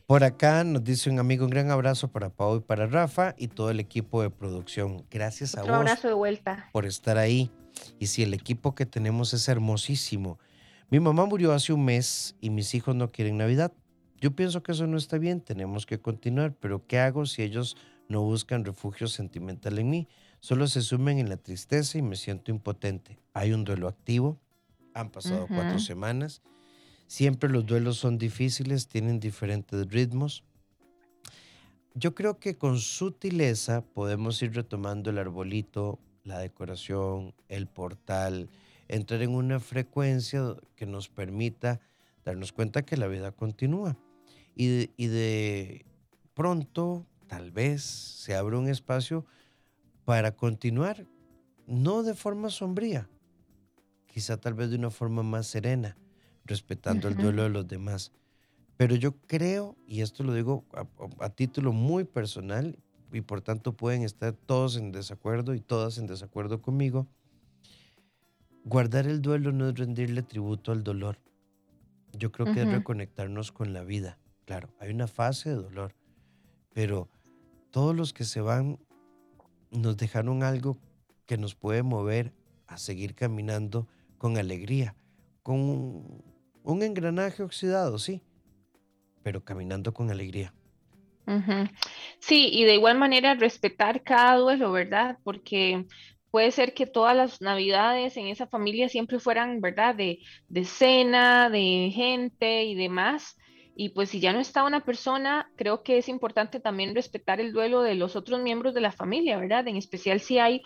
Por 0.07 0.24
acá 0.24 0.62
nos 0.64 0.85
dice 0.85 1.09
un 1.09 1.20
amigo, 1.20 1.44
un 1.44 1.50
gran 1.50 1.70
abrazo 1.70 2.09
para 2.09 2.31
Pau 2.31 2.57
y 2.57 2.61
para 2.61 2.87
Rafa 2.87 3.35
y 3.38 3.48
todo 3.48 3.70
el 3.70 3.81
equipo 3.81 4.22
de 4.22 4.31
producción. 4.31 5.07
Gracias 5.11 5.57
a 5.57 5.62
vos. 5.62 5.70
Un 5.70 5.76
abrazo 5.76 6.09
de 6.09 6.14
vuelta. 6.14 6.68
Por 6.72 6.85
estar 6.85 7.16
ahí. 7.16 7.50
Y 7.98 8.09
si 8.09 8.22
el 8.22 8.35
equipo 8.35 8.74
que 8.74 8.87
tenemos 8.87 9.33
es 9.33 9.48
hermosísimo 9.48 10.38
mi 10.90 11.00
mamá 11.00 11.24
murió 11.24 11.53
hace 11.53 11.72
un 11.72 11.85
mes 11.85 12.37
y 12.40 12.50
mis 12.50 12.74
hijos 12.74 12.94
no 12.96 13.11
quieren 13.11 13.38
Navidad. 13.38 13.72
Yo 14.20 14.33
pienso 14.33 14.62
que 14.62 14.72
eso 14.72 14.87
no 14.87 14.98
está 14.98 15.18
bien, 15.18 15.40
tenemos 15.40 15.87
que 15.87 16.00
continuar, 16.00 16.55
pero 16.55 16.87
¿qué 16.87 16.98
hago 16.98 17.24
si 17.26 17.42
ellos 17.42 17.76
no 18.09 18.22
buscan 18.22 18.64
refugio 18.64 19.07
sentimental 19.07 19.79
en 19.79 19.88
mí? 19.88 20.09
Solo 20.40 20.66
se 20.66 20.83
sumen 20.83 21.18
en 21.18 21.29
la 21.29 21.37
tristeza 21.37 21.96
y 21.96 22.03
me 22.03 22.16
siento 22.16 22.50
impotente. 22.50 23.18
Hay 23.33 23.53
un 23.53 23.64
duelo 23.64 23.88
activo, 23.88 24.40
han 24.92 25.11
pasado 25.11 25.46
cuatro 25.46 25.79
semanas, 25.79 26.42
siempre 27.07 27.48
los 27.48 27.64
duelos 27.64 27.96
son 27.96 28.18
difíciles, 28.18 28.88
tienen 28.88 29.20
diferentes 29.20 29.88
ritmos. 29.88 30.44
Yo 31.94 32.14
creo 32.14 32.38
que 32.38 32.59
con 32.59 32.79
sutileza 32.79 33.83
podemos 33.83 34.42
ir 34.42 34.55
retomando 34.55 35.11
el 35.11 35.18
arbolito 35.18 35.98
la 36.24 36.38
decoración, 36.38 37.35
el 37.48 37.66
portal, 37.66 38.48
entrar 38.90 39.22
en 39.22 39.31
una 39.31 39.61
frecuencia 39.61 40.57
que 40.74 40.85
nos 40.85 41.09
permita 41.09 41.81
darnos 42.24 42.53
cuenta 42.53 42.83
que 42.83 42.96
la 42.96 43.07
vida 43.07 43.31
continúa. 43.31 43.96
Y 44.55 44.66
de, 44.66 44.90
y 44.96 45.07
de 45.07 45.87
pronto, 46.35 47.07
tal 47.29 47.53
vez, 47.53 47.83
se 47.83 48.35
abre 48.35 48.57
un 48.57 48.68
espacio 48.68 49.24
para 50.05 50.35
continuar, 50.35 51.07
no 51.66 52.03
de 52.03 52.14
forma 52.14 52.50
sombría, 52.50 53.09
quizá 54.07 54.37
tal 54.37 54.55
vez 54.55 54.70
de 54.70 54.76
una 54.76 54.90
forma 54.90 55.22
más 55.22 55.46
serena, 55.46 55.96
respetando 56.44 57.07
el 57.07 57.16
duelo 57.16 57.44
de 57.44 57.50
los 57.50 57.68
demás. 57.68 58.11
Pero 58.76 58.96
yo 58.96 59.12
creo, 59.29 59.76
y 59.87 60.00
esto 60.00 60.24
lo 60.24 60.35
digo 60.35 60.64
a, 60.72 60.87
a, 61.24 61.31
título 61.31 61.72
muy 61.72 62.05
personal, 62.05 62.76
y 63.12 63.20
por 63.20 63.40
tanto 63.40 63.76
pueden 63.76 64.03
estar 64.03 64.33
todos 64.33 64.76
en 64.76 64.90
desacuerdo 64.90 65.55
y 65.55 65.61
todas 65.61 65.98
en 65.98 66.07
desacuerdo 66.07 66.61
conmigo, 66.61 67.07
guardar 68.70 69.09
el 69.09 69.20
duelo 69.20 69.50
no 69.50 69.68
es 69.68 69.76
rendirle 69.76 70.22
tributo 70.22 70.70
al 70.70 70.85
dolor. 70.85 71.18
Yo 72.12 72.30
creo 72.30 72.54
que 72.54 72.62
es 72.62 72.68
reconectarnos 72.70 73.50
con 73.50 73.72
la 73.72 73.83
vida. 73.83 74.16
Claro, 74.44 74.68
hay 74.78 74.90
una 74.90 75.09
fase 75.09 75.50
de 75.50 75.56
dolor, 75.56 75.96
pero 76.72 77.09
todos 77.72 77.96
los 77.96 78.12
que 78.12 78.22
se 78.22 78.40
van 78.40 78.78
nos 79.72 79.96
dejaron 79.96 80.44
algo 80.44 80.78
que 81.26 81.37
nos 81.37 81.56
puede 81.56 81.83
mover 81.83 82.33
a 82.68 82.78
seguir 82.78 83.16
caminando 83.16 83.88
con 84.18 84.38
alegría, 84.38 84.94
con 85.42 86.22
un, 86.62 86.83
engranaje 86.83 87.42
oxidado, 87.42 87.98
sí, 87.98 88.22
pero 89.24 89.44
caminando 89.44 89.92
con 89.92 90.12
alegría. 90.12 90.54
Sí, 92.20 92.50
y 92.52 92.64
de 92.64 92.74
igual 92.74 92.98
manera 92.98 93.35
respetar 93.35 94.02
cada 94.02 94.37
duelo, 94.37 94.70
¿verdad? 94.70 95.18
Porque 95.24 95.87
puede 96.30 96.50
ser 96.50 96.74
que 96.74 96.86
todas 96.86 97.16
las 97.16 97.40
navidades 97.40 98.16
en 98.16 98.26
esa 98.26 98.46
familia 98.46 98.88
siempre 98.88 99.18
fueran, 99.18 99.60
¿verdad? 99.60 99.94
De, 99.94 100.20
de 100.48 100.64
cena, 100.64 101.50
de 101.50 101.90
gente 101.94 102.64
y 102.64 102.74
demás. 102.74 103.36
Y 103.74 103.90
pues 103.90 104.10
si 104.10 104.20
ya 104.20 104.32
no 104.32 104.40
está 104.40 104.64
una 104.64 104.84
persona, 104.84 105.50
creo 105.56 105.82
que 105.82 105.98
es 105.98 106.08
importante 106.08 106.60
también 106.60 106.94
respetar 106.94 107.40
el 107.40 107.52
duelo 107.52 107.82
de 107.82 107.94
los 107.94 108.16
otros 108.16 108.40
miembros 108.40 108.74
de 108.74 108.80
la 108.80 108.92
familia, 108.92 109.38
¿verdad? 109.38 109.66
En 109.68 109.76
especial 109.76 110.20
si 110.20 110.38
hay, 110.38 110.62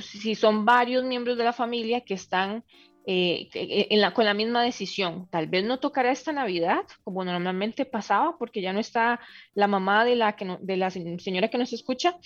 si 0.00 0.34
son 0.34 0.64
varios 0.64 1.04
miembros 1.04 1.38
de 1.38 1.44
la 1.44 1.52
familia 1.52 2.00
que 2.00 2.14
están 2.14 2.64
eh, 3.08 3.48
en 3.54 4.00
la, 4.00 4.12
con 4.12 4.24
la 4.24 4.34
misma 4.34 4.64
decisión. 4.64 5.28
Tal 5.30 5.46
vez 5.46 5.64
no 5.64 5.78
tocará 5.78 6.10
esta 6.10 6.32
Navidad, 6.32 6.82
como 7.04 7.24
normalmente 7.24 7.84
pasaba, 7.84 8.36
porque 8.36 8.62
ya 8.62 8.72
no 8.72 8.80
está 8.80 9.20
la 9.54 9.68
mamá 9.68 10.04
de 10.04 10.16
la, 10.16 10.34
que 10.34 10.58
de 10.60 10.76
la 10.76 10.90
señora 10.90 11.48
que 11.48 11.58
nos 11.58 11.72
escucha, 11.72 12.18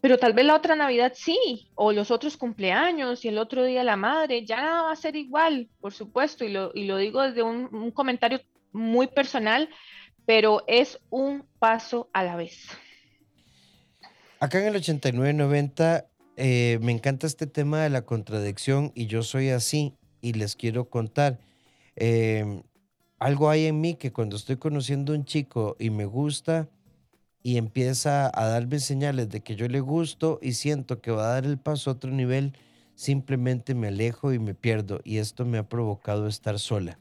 pero 0.00 0.18
tal 0.18 0.32
vez 0.32 0.44
la 0.44 0.54
otra 0.54 0.76
Navidad 0.76 1.12
sí, 1.14 1.70
o 1.74 1.92
los 1.92 2.10
otros 2.10 2.36
cumpleaños 2.36 3.24
y 3.24 3.28
el 3.28 3.38
otro 3.38 3.64
día 3.64 3.84
la 3.84 3.96
madre, 3.96 4.44
ya 4.44 4.82
va 4.82 4.92
a 4.92 4.96
ser 4.96 5.16
igual, 5.16 5.68
por 5.80 5.92
supuesto, 5.92 6.44
y 6.44 6.48
lo, 6.50 6.70
y 6.74 6.84
lo 6.84 6.96
digo 6.96 7.22
desde 7.22 7.42
un, 7.42 7.68
un 7.74 7.90
comentario 7.90 8.40
muy 8.72 9.06
personal, 9.06 9.68
pero 10.26 10.62
es 10.66 10.98
un 11.10 11.46
paso 11.58 12.08
a 12.12 12.22
la 12.22 12.36
vez. 12.36 12.68
Acá 14.38 14.60
en 14.60 14.68
el 14.68 14.76
8990 14.76 16.06
eh, 16.36 16.78
me 16.80 16.92
encanta 16.92 17.26
este 17.26 17.46
tema 17.46 17.82
de 17.82 17.90
la 17.90 18.06
contradicción 18.06 18.92
y 18.94 19.06
yo 19.06 19.22
soy 19.22 19.50
así 19.50 19.94
y 20.22 20.32
les 20.32 20.56
quiero 20.56 20.88
contar. 20.88 21.38
Em, 21.96 22.62
algo 23.18 23.50
hay 23.50 23.66
en 23.66 23.82
mí 23.82 23.96
que 23.96 24.12
cuando 24.12 24.36
estoy 24.36 24.56
conociendo 24.56 25.12
a 25.12 25.16
un 25.16 25.26
chico 25.26 25.76
y 25.78 25.90
me 25.90 26.06
gusta 26.06 26.70
y 27.42 27.56
empieza 27.56 28.30
a 28.34 28.46
darme 28.46 28.80
señales 28.80 29.28
de 29.30 29.40
que 29.40 29.56
yo 29.56 29.68
le 29.68 29.80
gusto 29.80 30.38
y 30.42 30.52
siento 30.52 31.00
que 31.00 31.10
va 31.10 31.24
a 31.24 31.34
dar 31.34 31.46
el 31.46 31.58
paso 31.58 31.90
a 31.90 31.94
otro 31.94 32.10
nivel, 32.10 32.56
simplemente 32.94 33.74
me 33.74 33.88
alejo 33.88 34.32
y 34.32 34.38
me 34.38 34.54
pierdo 34.54 35.00
y 35.04 35.18
esto 35.18 35.44
me 35.44 35.58
ha 35.58 35.68
provocado 35.68 36.26
estar 36.26 36.58
sola. 36.58 36.98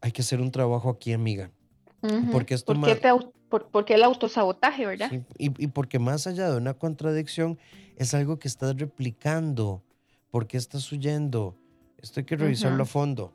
Hay 0.00 0.12
que 0.12 0.22
hacer 0.22 0.40
un 0.40 0.50
trabajo 0.50 0.90
aquí, 0.90 1.12
amiga. 1.12 1.50
Porque 2.32 2.54
esto 2.54 2.74
¿Por, 2.74 2.84
qué 2.84 3.00
por, 3.70 3.84
el 3.92 4.02
autosabotaje, 4.02 4.86
verdad? 4.86 5.12
y, 5.38 5.64
y, 5.64 5.66
porque 5.68 5.98
más 6.00 6.26
allá 6.26 6.50
de 6.50 6.56
una 6.56 6.74
contradicción, 6.74 7.58
es 7.96 8.14
algo 8.14 8.38
que 8.38 8.48
estás 8.48 8.76
replicando. 8.76 9.82
¿Por 10.30 10.46
qué 10.46 10.56
estás 10.56 10.90
huyendo? 10.90 11.56
Esto 11.98 12.20
hay 12.20 12.26
que 12.26 12.36
revisarlo 12.36 12.82
a 12.82 12.86
fondo. 12.86 13.32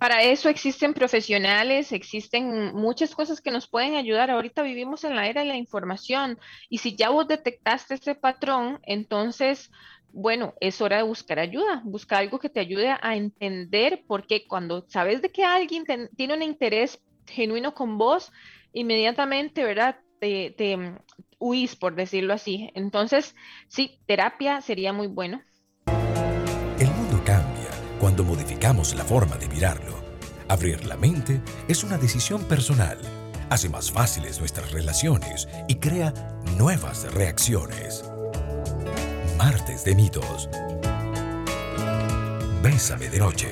Para 0.00 0.22
eso 0.22 0.48
existen 0.48 0.94
profesionales, 0.94 1.92
existen 1.92 2.74
muchas 2.74 3.14
cosas 3.14 3.42
que 3.42 3.50
nos 3.50 3.68
pueden 3.68 3.96
ayudar. 3.96 4.30
Ahorita 4.30 4.62
vivimos 4.62 5.04
en 5.04 5.14
la 5.14 5.28
era 5.28 5.42
de 5.42 5.48
la 5.48 5.58
información 5.58 6.38
y 6.70 6.78
si 6.78 6.96
ya 6.96 7.10
vos 7.10 7.28
detectaste 7.28 7.96
ese 7.96 8.14
patrón, 8.14 8.80
entonces, 8.84 9.70
bueno, 10.10 10.54
es 10.58 10.80
hora 10.80 10.96
de 10.96 11.02
buscar 11.02 11.38
ayuda, 11.38 11.82
buscar 11.84 12.20
algo 12.20 12.38
que 12.38 12.48
te 12.48 12.60
ayude 12.60 12.96
a 12.98 13.14
entender 13.14 14.02
por 14.06 14.26
qué 14.26 14.46
cuando 14.48 14.86
sabes 14.88 15.20
de 15.20 15.30
que 15.32 15.44
alguien 15.44 15.84
tiene 16.16 16.32
un 16.32 16.42
interés 16.44 16.98
genuino 17.26 17.74
con 17.74 17.98
vos, 17.98 18.32
inmediatamente, 18.72 19.64
¿verdad? 19.64 19.98
Te, 20.18 20.54
te 20.56 20.78
huís, 21.38 21.76
por 21.76 21.94
decirlo 21.94 22.32
así. 22.32 22.70
Entonces, 22.74 23.36
sí, 23.68 24.00
terapia 24.06 24.62
sería 24.62 24.94
muy 24.94 25.08
bueno 25.08 25.42
cuando 28.10 28.24
modificamos 28.24 28.92
la 28.96 29.04
forma 29.04 29.36
de 29.36 29.46
mirarlo. 29.46 29.94
Abrir 30.48 30.84
la 30.84 30.96
mente 30.96 31.40
es 31.68 31.84
una 31.84 31.96
decisión 31.96 32.42
personal, 32.42 32.98
hace 33.50 33.68
más 33.68 33.92
fáciles 33.92 34.40
nuestras 34.40 34.72
relaciones 34.72 35.46
y 35.68 35.76
crea 35.76 36.12
nuevas 36.58 37.04
reacciones. 37.12 38.04
Martes 39.38 39.84
de 39.84 39.94
mitos. 39.94 40.48
Bésame 42.64 43.10
de 43.10 43.18
noche. 43.20 43.48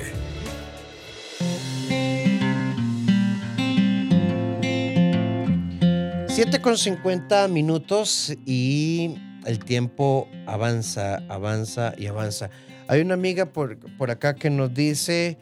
7 6.27 6.61
con 6.61 6.77
50 6.77 7.47
minutos 7.47 8.35
y 8.45 9.15
el 9.45 9.63
tiempo 9.63 10.27
avanza, 10.45 11.23
avanza 11.29 11.93
y 11.97 12.07
avanza. 12.07 12.49
Hay 12.89 13.01
una 13.01 13.13
amiga 13.13 13.45
por, 13.45 13.77
por 13.97 14.09
acá 14.09 14.33
que 14.33 14.49
nos 14.49 14.73
dice, 14.73 15.37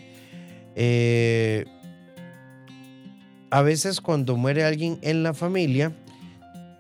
eh, 0.76 1.64
a 3.50 3.62
veces 3.62 4.02
cuando 4.02 4.36
muere 4.36 4.66
alguien 4.66 5.00
en 5.02 5.24
la 5.24 5.34
familia, 5.34 5.96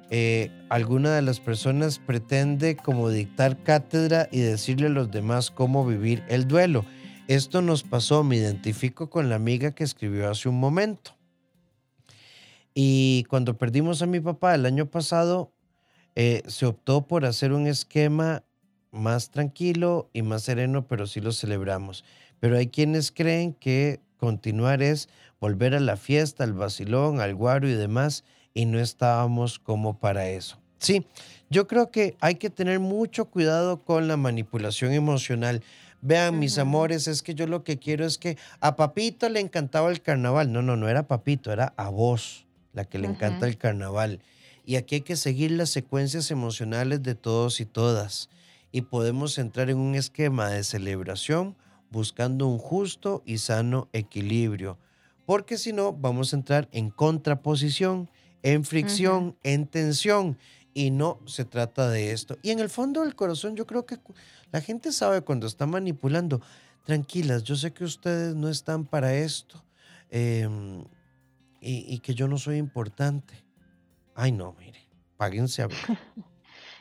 eh, 0.10 0.52
alguna 0.68 1.16
de 1.16 1.22
las 1.22 1.40
personas 1.40 2.00
pretende 2.00 2.76
como 2.76 3.10
dictar 3.10 3.64
cátedra 3.64 4.28
y 4.30 4.42
decirle 4.42 4.88
a 4.88 4.90
los 4.90 5.10
demás 5.10 5.52
cómo 5.52 5.86
vivir 5.86 6.22
el 6.28 6.50
duelo. 6.50 6.84
Esto 7.30 7.62
nos 7.62 7.84
pasó, 7.84 8.26
me 8.26 8.36
identifico 8.36 9.10
con 9.10 9.30
la 9.30 9.36
amiga 9.36 9.72
que 9.72 9.86
escribió 9.86 10.30
hace 10.30 10.50
un 10.50 10.60
momento. 10.60 11.16
Y 12.74 13.24
cuando 13.30 13.58
perdimos 13.58 14.02
a 14.02 14.06
mi 14.06 14.20
papá 14.20 14.54
el 14.54 14.66
año 14.66 14.88
pasado, 14.88 15.54
eh, 16.16 16.44
se 16.48 16.66
optó 16.66 17.08
por 17.08 17.24
hacer 17.24 17.54
un 17.54 17.68
esquema 17.68 18.44
más 18.92 19.30
tranquilo 19.30 20.10
y 20.14 20.22
más 20.22 20.44
sereno, 20.44 20.88
pero 20.88 21.08
sí 21.08 21.22
lo 21.22 21.32
celebramos. 21.32 22.04
Pero 22.40 22.58
hay 22.58 22.68
quienes 22.68 23.12
creen 23.12 23.54
que 23.54 24.00
continuar 24.18 24.82
es 24.82 25.10
volver 25.40 25.76
a 25.76 25.80
la 25.80 25.98
fiesta, 25.98 26.44
al 26.44 26.54
vacilón, 26.54 27.22
al 27.22 27.36
guaro 27.36 27.68
y 27.68 27.74
demás, 27.74 28.24
y 28.54 28.66
no 28.66 28.80
estábamos 28.80 29.60
como 29.60 30.00
para 30.00 30.30
eso. 30.30 30.60
Sí, 30.80 31.06
yo 31.50 31.68
creo 31.68 31.92
que 31.92 32.16
hay 32.20 32.36
que 32.36 32.50
tener 32.50 32.80
mucho 32.80 33.26
cuidado 33.26 33.84
con 33.84 34.08
la 34.08 34.18
manipulación 34.18 34.94
emocional. 34.94 35.64
Vean, 36.02 36.38
mis 36.38 36.58
amores, 36.60 37.08
es 37.08 37.24
que 37.24 37.34
yo 37.34 37.48
lo 37.48 37.64
que 37.64 37.80
quiero 37.80 38.06
es 38.06 38.18
que 38.18 38.38
a 38.60 38.76
Papito 38.76 39.30
le 39.30 39.40
encantaba 39.40 39.90
el 39.90 40.02
carnaval. 40.02 40.52
No, 40.52 40.62
no, 40.62 40.76
no 40.76 40.88
era 40.88 41.08
Papito, 41.08 41.52
era 41.52 41.74
a 41.78 41.90
vos 41.90 42.46
la 42.74 42.86
que 42.86 43.00
le 43.00 43.08
encanta 43.08 43.48
el 43.48 43.58
carnaval. 43.58 44.22
Y 44.64 44.76
aquí 44.76 44.96
hay 44.96 45.02
que 45.02 45.16
seguir 45.16 45.52
las 45.52 45.70
secuencias 45.70 46.30
emocionales 46.30 47.02
de 47.02 47.16
todos 47.16 47.60
y 47.60 47.66
todas 47.66 48.30
y 48.72 48.82
podemos 48.82 49.38
entrar 49.38 49.70
en 49.70 49.78
un 49.78 49.96
esquema 49.96 50.50
de 50.50 50.64
celebración 50.64 51.56
buscando 51.90 52.48
un 52.48 52.58
justo 52.58 53.24
y 53.26 53.38
sano 53.38 53.90
equilibrio, 53.94 54.78
porque 55.26 55.58
si 55.58 55.74
no 55.74 55.94
vamos 55.94 56.34
a 56.34 56.38
entrar 56.38 56.68
en 56.72 56.90
contraposición, 56.90 58.10
en 58.44 58.66
fricción, 58.66 59.38
en 59.44 59.68
tensión, 59.68 60.38
y 60.74 60.92
no 60.92 61.20
se 61.26 61.44
trata 61.44 61.90
de 61.90 62.12
esto. 62.12 62.38
Y 62.44 62.52
en 62.52 62.60
el 62.60 62.70
fondo 62.70 63.02
del 63.02 63.16
corazón 63.16 63.56
yo 63.56 63.66
creo 63.66 63.88
que 63.88 63.98
la 64.52 64.62
gente 64.62 64.92
sabe 64.92 65.22
cuando 65.22 65.48
está 65.48 65.66
manipulando, 65.66 66.40
tranquilas, 66.84 67.44
yo 67.44 67.56
sé 67.56 67.74
que 67.74 67.84
ustedes 67.84 68.36
no 68.36 68.48
están 68.48 68.86
para 68.86 69.16
esto 69.16 69.66
em, 70.12 70.84
y, 71.62 71.94
y, 71.94 72.00
que 72.00 72.14
yo 72.14 72.28
no 72.28 72.38
soy 72.38 72.58
importante. 72.58 73.44
Ay 74.14 74.32
no, 74.32 74.56
mire, 74.60 74.88
páguense 75.18 75.64
a 75.64 75.68
ver. 75.68 75.78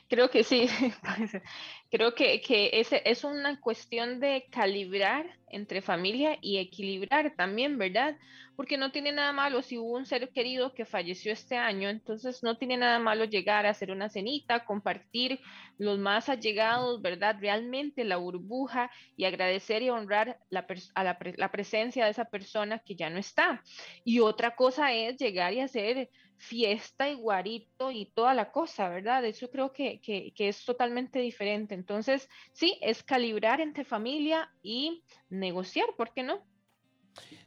Creo 0.09 0.31
que 0.31 0.45
sí, 0.45 0.69
Creo 1.91 2.15
que, 2.15 2.41
que 2.41 2.71
ese 2.75 3.03
es 3.05 3.25
una 3.25 3.61
cuestión 3.61 4.21
de 4.21 4.47
calibrar 4.51 5.27
entre 5.49 5.83
familia 5.83 6.39
y 6.41 6.59
equilibrar 6.59 7.35
también, 7.37 7.79
¿verdad? 7.79 8.17
Porque 8.57 8.77
no 8.79 8.93
tiene 8.93 9.13
nada 9.13 9.33
malo 9.33 9.63
si 9.63 9.79
hubo 9.79 9.97
un 9.97 10.07
ser 10.07 10.31
querido 10.33 10.75
que 10.75 10.85
falleció 10.85 11.33
este 11.33 11.57
año, 11.57 11.89
entonces 11.89 12.43
no 12.43 12.57
tiene 12.57 12.77
nada 12.77 12.99
malo 13.01 13.25
llegar 13.25 13.67
a 13.67 13.71
hacer 13.71 13.91
una 13.91 14.09
cenita, 14.09 14.65
compartir 14.65 15.41
los 15.79 15.99
más 15.99 16.29
allegados, 16.29 17.03
¿verdad? 17.03 17.37
Realmente 17.41 18.05
la 18.05 18.17
burbuja 18.17 18.91
y 19.17 19.25
agradecer 19.25 19.83
y 19.83 19.91
honrar 19.91 20.39
la, 20.51 20.67
a 20.95 21.05
la 21.37 21.51
presencia 21.51 22.05
de 22.05 22.11
esa 22.13 22.27
persona 22.27 22.81
que 22.81 22.97
ya 22.97 23.11
no 23.11 23.19
está. 23.19 23.63
Y 24.05 24.21
otra 24.21 24.55
cosa 24.57 24.93
es 24.93 25.17
llegar 25.17 25.53
y 25.53 25.61
hacer 25.61 26.11
fiesta 26.39 27.09
y 27.09 27.15
guarito 27.15 27.91
y 27.91 28.07
toda 28.07 28.35
la 28.35 28.53
cosa, 28.53 28.89
¿verdad? 28.89 29.25
Eso 29.25 29.51
creo 29.51 29.73
que, 29.73 30.01
que, 30.01 30.33
que, 30.35 30.49
es 30.49 30.65
totalmente 30.65 31.19
diferente. 31.19 31.75
Entonces, 31.75 32.29
sí, 32.53 32.79
es 32.83 33.03
calibrar 33.03 33.61
entre 33.61 33.85
familia 33.85 34.51
y 34.63 35.03
negociar, 35.31 35.87
¿por 35.97 36.13
qué 36.13 36.23
no? 36.23 36.45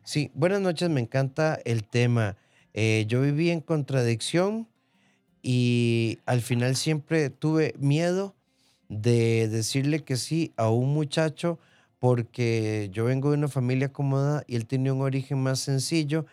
Sí, 0.04 0.32
buenas 0.34 0.62
noches, 0.62 0.90
me 0.90 1.02
encanta 1.02 1.60
el 1.66 1.84
tema. 1.84 2.38
Eh, 2.74 3.06
yo 3.08 3.22
viví 3.22 3.50
en 3.50 3.62
contradicción 3.62 4.68
y 5.42 6.20
al 6.26 6.42
final 6.42 6.76
siempre 6.76 7.30
tuve 7.30 7.74
miedo 7.78 8.36
de 8.88 9.48
decirle 9.48 10.04
que 10.04 10.18
sí 10.18 10.54
a 10.58 10.70
un 10.70 10.94
muchacho 10.94 11.60
porque 12.00 12.90
yo 12.92 13.06
vengo 13.06 13.30
de 13.30 13.38
una 13.38 13.48
familia 13.48 13.88
acomodada 13.88 14.44
y 14.48 14.56
él 14.56 14.66
tenía 14.66 14.94
un 14.94 15.02
origen 15.02 15.42
más 15.44 15.60
sencillo. 15.60 16.26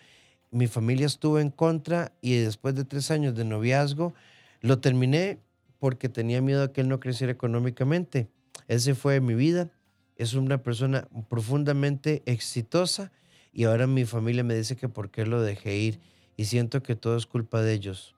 Mi 0.50 0.66
familia 0.66 1.06
estuvo 1.06 1.38
en 1.38 1.50
contra 1.50 2.12
y 2.20 2.36
después 2.36 2.74
de 2.74 2.84
tres 2.84 3.10
años 3.10 3.34
de 3.34 3.44
noviazgo 3.44 4.14
lo 4.60 4.78
terminé 4.78 5.40
porque 5.78 6.08
tenía 6.08 6.40
miedo 6.40 6.62
a 6.62 6.72
que 6.72 6.80
él 6.80 6.88
no 6.88 7.00
creciera 7.00 7.32
económicamente. 7.32 8.28
Ese 8.68 8.94
fue 8.94 9.20
mi 9.20 9.34
vida 9.34 9.70
es 10.16 10.34
una 10.34 10.62
persona 10.62 11.08
profundamente 11.28 12.22
exitosa 12.26 13.12
y 13.52 13.64
ahora 13.64 13.86
mi 13.86 14.04
familia 14.04 14.44
me 14.44 14.54
dice 14.54 14.76
que 14.76 14.88
por 14.88 15.10
qué 15.10 15.26
lo 15.26 15.42
dejé 15.42 15.76
ir 15.76 16.00
y 16.36 16.46
siento 16.46 16.82
que 16.82 16.96
todo 16.96 17.16
es 17.16 17.26
culpa 17.26 17.62
de 17.62 17.74
ellos. 17.74 18.14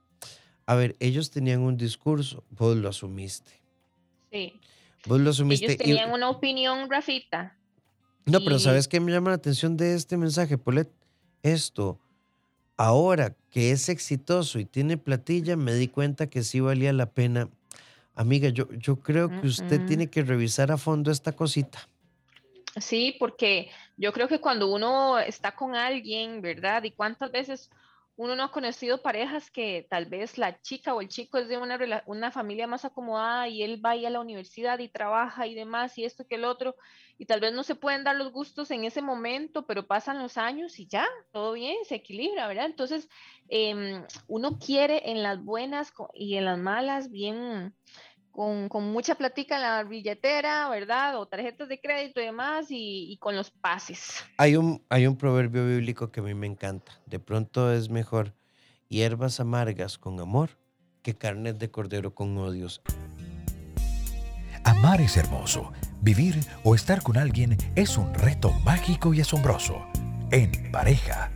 A 0.66 0.74
ver, 0.74 0.96
ellos 1.00 1.30
tenían 1.30 1.60
un 1.60 1.76
discurso, 1.76 2.44
vos 2.50 2.76
lo 2.76 2.88
asumiste. 2.88 3.60
Sí. 4.30 4.54
Vos 5.06 5.20
lo 5.20 5.30
asumiste. 5.30 5.66
Ellos 5.66 5.78
tenían 5.78 6.12
una 6.12 6.30
opinión, 6.30 6.88
Rafita. 6.90 7.56
No, 8.26 8.40
pero 8.40 8.58
¿sabes 8.58 8.88
qué 8.88 9.00
me 9.00 9.10
llama 9.10 9.30
la 9.30 9.36
atención 9.36 9.76
de 9.76 9.94
este 9.94 10.16
mensaje, 10.16 10.58
Polet? 10.58 10.90
Esto, 11.42 11.98
ahora 12.78 13.36
que 13.50 13.72
es 13.72 13.90
exitoso 13.90 14.58
y 14.58 14.64
tiene 14.64 14.96
platilla, 14.96 15.56
me 15.56 15.74
di 15.74 15.88
cuenta 15.88 16.30
que 16.30 16.42
sí 16.42 16.60
valía 16.60 16.94
la 16.94 17.10
pena 17.10 17.50
Amiga, 18.18 18.48
yo, 18.48 18.68
yo 18.72 18.96
creo 18.96 19.28
que 19.28 19.46
usted 19.46 19.86
tiene 19.86 20.10
que 20.10 20.24
revisar 20.24 20.72
a 20.72 20.76
fondo 20.76 21.12
esta 21.12 21.30
cosita. 21.36 21.88
Sí, 22.80 23.14
porque 23.16 23.70
yo 23.96 24.12
creo 24.12 24.26
que 24.26 24.40
cuando 24.40 24.74
uno 24.74 25.20
está 25.20 25.54
con 25.54 25.76
alguien, 25.76 26.42
¿verdad? 26.42 26.82
Y 26.82 26.90
cuántas 26.90 27.30
veces 27.30 27.70
uno 28.18 28.35
no 28.35 28.42
ha 28.42 28.50
conocido 28.50 29.00
parejas 29.00 29.48
que 29.48 29.87
tal 29.88 30.07
vez 30.07 30.38
la 30.38 30.61
chica 30.61 30.92
o 30.92 31.00
el 31.00 31.09
chico 31.09 31.38
es 31.38 31.46
de 31.46 31.57
una, 31.57 32.02
una 32.07 32.33
familia 32.33 32.66
más 32.66 32.85
acomodada 32.85 33.46
y 33.46 33.62
él 33.62 33.81
va 33.83 33.92
a 33.92 34.11
la 34.11 34.18
universidad 34.18 34.81
y 34.81 34.88
trabaja 34.88 35.46
y 35.46 35.54
demás 35.54 35.96
y 35.96 36.04
esto 36.04 36.26
que 36.26 36.35
el 36.35 36.44
otro, 36.44 36.74
y 37.16 37.26
tal 37.26 37.38
vez 37.38 37.52
no 37.52 37.62
se 37.62 37.76
pueden 37.76 38.02
dar 38.02 38.16
los 38.16 38.33
gustos 38.33 38.72
en 38.72 38.85
ese 38.85 39.02
momento, 39.02 39.66
pero 39.66 39.87
pasan 39.87 40.18
los 40.18 40.37
años 40.37 40.81
y 40.81 40.88
ya, 40.88 41.07
todo 41.31 41.52
bien, 41.52 41.76
se 41.85 41.94
equilibra, 41.94 42.48
¿verdad? 42.48 42.66
Entonces, 42.66 43.09
em, 43.48 44.04
uno 44.26 44.59
quiere 44.59 45.11
en 45.12 45.22
las 45.22 45.40
buenas 45.40 45.92
y 46.12 46.35
en 46.35 46.44
las 46.44 46.59
malas 46.59 47.12
bien 47.12 47.72
con, 48.32 48.68
mucha 48.92 49.14
platica 49.14 49.56
en 49.56 49.62
la 49.62 49.82
billetera, 49.84 50.68
¿verdad? 50.68 51.18
O 51.18 51.26
tarjetas 51.26 51.68
de 51.68 51.80
crédito 51.80 52.20
y 52.20 52.24
demás, 52.24 52.66
y, 52.70 53.16
con 53.20 53.36
los 53.36 53.50
pases. 53.50 54.24
Hay 54.36 54.56
un, 54.56 54.82
hay 54.88 55.06
un 55.06 55.16
proverbio 55.16 55.66
bíblico 55.66 56.10
que 56.10 56.20
a 56.20 56.22
mí 56.22 56.34
me 56.34 56.46
encanta. 56.46 56.92
De 57.06 57.18
pronto 57.18 57.72
es 57.72 57.88
mejor 57.90 58.34
hierbas 58.88 59.40
amargas 59.40 59.98
con 59.98 60.20
amor 60.20 60.50
que 61.02 61.14
carnes 61.14 61.58
de 61.58 61.70
cordero 61.70 62.14
con 62.14 62.36
odios. 62.38 62.82
Amar 64.64 65.00
es 65.00 65.16
hermoso. 65.16 65.72
Vivir 66.00 66.38
o 66.62 66.74
estar 66.74 67.02
con 67.02 67.16
alguien 67.16 67.56
es 67.74 67.96
un 67.96 68.12
reto 68.14 68.52
mágico 68.64 69.14
y 69.14 69.20
asombroso. 69.20 69.86
En 70.30 70.70
pareja, 70.70 71.30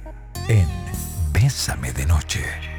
en 0.48 0.66
Bésame 1.32 1.92
de 1.92 2.06
Noche. 2.06 2.71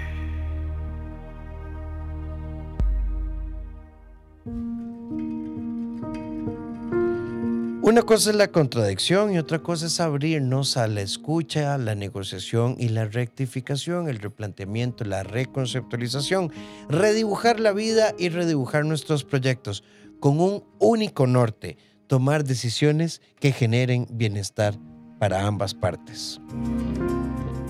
Una 7.84 8.02
cosa 8.02 8.30
es 8.30 8.38
la 8.38 8.48
contradicción 8.48 9.34
y 9.34 9.38
otra 9.38 9.60
cosa 9.60 9.88
es 9.88 10.00
abrirnos 10.00 10.78
a 10.78 10.88
la 10.88 11.02
escucha, 11.02 11.78
la 11.78 11.96
negociación 11.96 12.78
y 12.80 12.88
la 12.88 13.04
rectificación, 13.04 14.08
el 14.08 14.20
replanteamiento, 14.20 15.04
la 15.04 15.24
reconceptualización, 15.24 16.50
redibujar 16.88 17.60
la 17.60 17.74
vida 17.74 18.16
y 18.18 18.30
redibujar 18.30 18.86
nuestros 18.86 19.26
proyectos 19.26 19.84
con 20.22 20.40
un 20.40 20.64
único 20.80 21.28
norte, 21.28 21.76
tomar 22.08 22.46
decisiones 22.46 23.22
que 23.42 23.52
generen 23.52 24.08
bienestar 24.10 24.80
para 25.20 25.46
ambas 25.46 25.74
partes. 25.74 26.40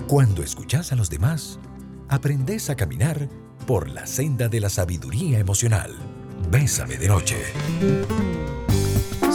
Cuando 0.06 0.44
escuchas 0.44 0.92
a 0.92 0.94
los 0.94 1.10
demás, 1.10 1.58
aprendes 2.08 2.70
a 2.70 2.76
caminar 2.76 3.28
por 3.66 3.90
la 3.90 4.06
senda 4.06 4.46
de 4.46 4.60
la 4.60 4.70
sabiduría 4.70 5.40
emocional. 5.40 5.90
Bésame 6.52 6.98
de 6.98 7.08
noche. 7.08 7.36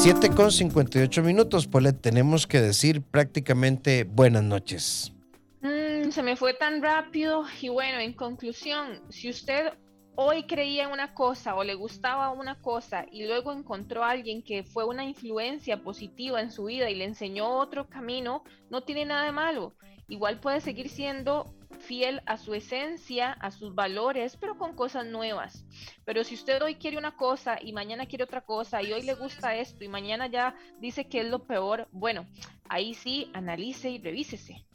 7 0.02 0.30
con 0.34 0.50
58 0.50 1.22
minutos, 1.24 1.68
Polet. 1.68 2.00
Tenemos 2.00 2.48
que 2.48 2.62
decir 2.62 3.02
prácticamente 3.02 4.06
buenas 4.06 4.44
noches. 4.44 5.12
Mm, 5.60 6.12
se 6.12 6.24
me 6.24 6.38
fue 6.38 6.54
tan 6.54 6.82
rápido 6.82 7.44
y 7.62 7.68
bueno, 7.68 8.00
en 8.00 8.14
conclusión, 8.14 9.02
si 9.10 9.30
usted 9.30 9.74
hoy 10.16 10.44
creía 10.44 10.86
en 10.86 10.92
una 10.92 11.14
cosa 11.14 11.54
o 11.56 11.66
le 11.66 11.76
gustaba 11.76 12.30
una 12.30 12.56
cosa 12.62 13.08
y 13.12 13.26
luego 13.26 13.52
encontró 13.52 14.06
a 14.06 14.12
alguien 14.12 14.42
que 14.42 14.64
fue 14.64 14.86
una 14.86 15.04
influencia 15.04 15.84
positiva 15.84 16.40
en 16.40 16.50
su 16.50 16.64
vida 16.64 16.90
y 16.90 16.96
le 16.96 17.04
enseñó 17.04 17.50
otro 17.50 17.90
camino, 17.90 18.46
no 18.70 18.84
tiene 18.84 19.04
nada 19.04 19.26
de 19.26 19.34
malo. 19.34 19.74
Igual 20.08 20.40
puede 20.40 20.62
seguir 20.62 20.88
siendo 20.88 21.54
fiel 21.90 22.22
a 22.28 22.38
su 22.38 22.54
esencia, 22.54 23.32
a 23.32 23.50
sus 23.50 23.74
valores, 23.74 24.38
pero 24.40 24.60
con 24.60 24.76
cosas 24.76 25.08
nuevas. 25.08 25.66
Pero 26.06 26.24
si 26.24 26.36
usted 26.36 26.62
hoy 26.62 26.76
quiere 26.76 27.00
una 27.00 27.18
cosa 27.18 27.58
y 27.60 27.74
mañana 27.74 28.06
quiere 28.06 28.26
otra 28.26 28.42
cosa 28.42 28.84
y 28.84 28.94
hoy 28.94 29.02
le 29.02 29.16
gusta 29.16 29.56
esto 29.56 29.84
y 29.84 29.88
mañana 29.88 30.28
ya 30.28 30.54
dice 30.80 31.08
que 31.08 31.22
es 31.22 31.28
lo 31.28 31.48
peor, 31.48 31.88
bueno, 31.92 32.28
ahí 32.70 32.94
sí 32.94 33.32
analice 33.34 33.90
y 33.90 33.98
revísese. 33.98 34.68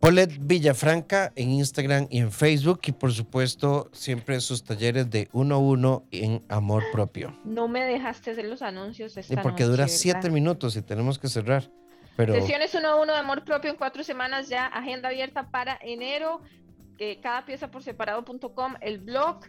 Paulette 0.00 0.36
Villafranca 0.40 1.32
en 1.36 1.52
Instagram 1.52 2.08
y 2.10 2.18
en 2.18 2.32
Facebook 2.32 2.80
y 2.86 2.92
por 2.92 3.12
supuesto 3.12 3.90
siempre 3.92 4.40
sus 4.40 4.64
talleres 4.64 5.08
de 5.08 5.28
uno 5.32 5.54
a 5.54 5.58
uno 5.58 6.04
en 6.10 6.42
amor 6.48 6.82
propio. 6.90 7.38
No 7.44 7.68
me 7.68 7.84
dejaste 7.84 8.32
hacer 8.32 8.46
los 8.46 8.60
anuncios 8.60 9.16
esta 9.16 9.40
porque 9.40 9.62
dura 9.62 9.86
siete 9.86 10.30
minutos 10.30 10.74
y 10.74 10.82
tenemos 10.82 11.20
que 11.20 11.28
cerrar. 11.28 11.70
Sesiones 12.16 12.74
1 12.74 12.88
a 12.88 12.94
1 13.00 13.12
de 13.12 13.18
amor 13.18 13.44
propio 13.44 13.70
en 13.70 13.76
cuatro 13.76 14.04
semanas 14.04 14.48
ya, 14.48 14.66
agenda 14.66 15.08
abierta 15.08 15.50
para 15.50 15.78
enero, 15.82 16.40
eh, 16.98 17.18
cada 17.20 17.44
pieza 17.44 17.70
por 17.70 17.82
separado.com, 17.82 18.74
el 18.80 18.98
blog 18.98 19.40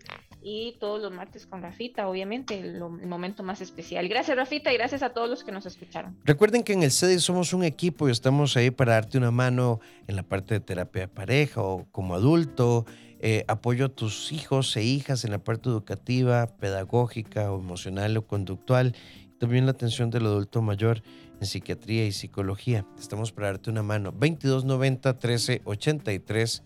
y 0.41 0.77
todos 0.79 1.01
los 1.01 1.11
martes 1.11 1.47
con 1.47 1.61
Rafita, 1.63 2.07
obviamente, 2.07 2.59
el, 2.59 2.79
momento 2.79 3.41
más 3.41 3.61
especial. 3.61 4.07
Gracias 4.07 4.37
Rafita 4.37 4.71
y 4.71 4.77
gracias 4.77 5.01
a 5.01 5.09
todos 5.09 5.27
los 5.29 5.43
que 5.43 5.51
nos 5.51 5.65
escucharon. 5.65 6.17
Recuerden 6.23 6.63
que 6.63 6.73
en 6.73 6.83
el 6.83 6.91
CEDI 6.91 7.19
somos 7.19 7.53
un 7.53 7.63
equipo 7.63 8.07
y 8.07 8.11
estamos 8.11 8.55
ahí 8.55 8.69
para 8.69 8.93
darte 8.93 9.17
una 9.17 9.31
mano 9.31 9.79
en 10.07 10.15
la 10.15 10.23
parte 10.23 10.53
de 10.55 10.59
terapia 10.59 11.03
de 11.03 11.07
pareja 11.07 11.61
o 11.61 11.85
como 11.91 12.13
adulto, 12.13 12.85
eh, 13.19 13.43
apoyo 13.47 13.85
a 13.85 13.89
tus 13.89 14.31
hijos 14.31 14.77
e 14.77 14.83
hijas 14.83 15.25
en 15.25 15.31
la 15.31 15.39
parte 15.39 15.69
educativa, 15.69 16.45
pedagógica 16.45 17.51
o 17.51 17.59
emocional 17.59 18.15
o 18.17 18.27
conductual, 18.27 18.95
también 19.39 19.65
la 19.65 19.71
atención 19.71 20.09
del 20.09 20.25
adulto 20.25 20.61
mayor 20.61 21.01
en 21.39 21.47
psiquiatría 21.47 22.05
y 22.05 22.11
psicología. 22.11 22.85
Estamos 22.97 23.31
para 23.31 23.47
darte 23.47 23.69
una 23.69 23.83
mano. 23.83 24.11
2290 24.11 25.13
1383, 25.13 26.63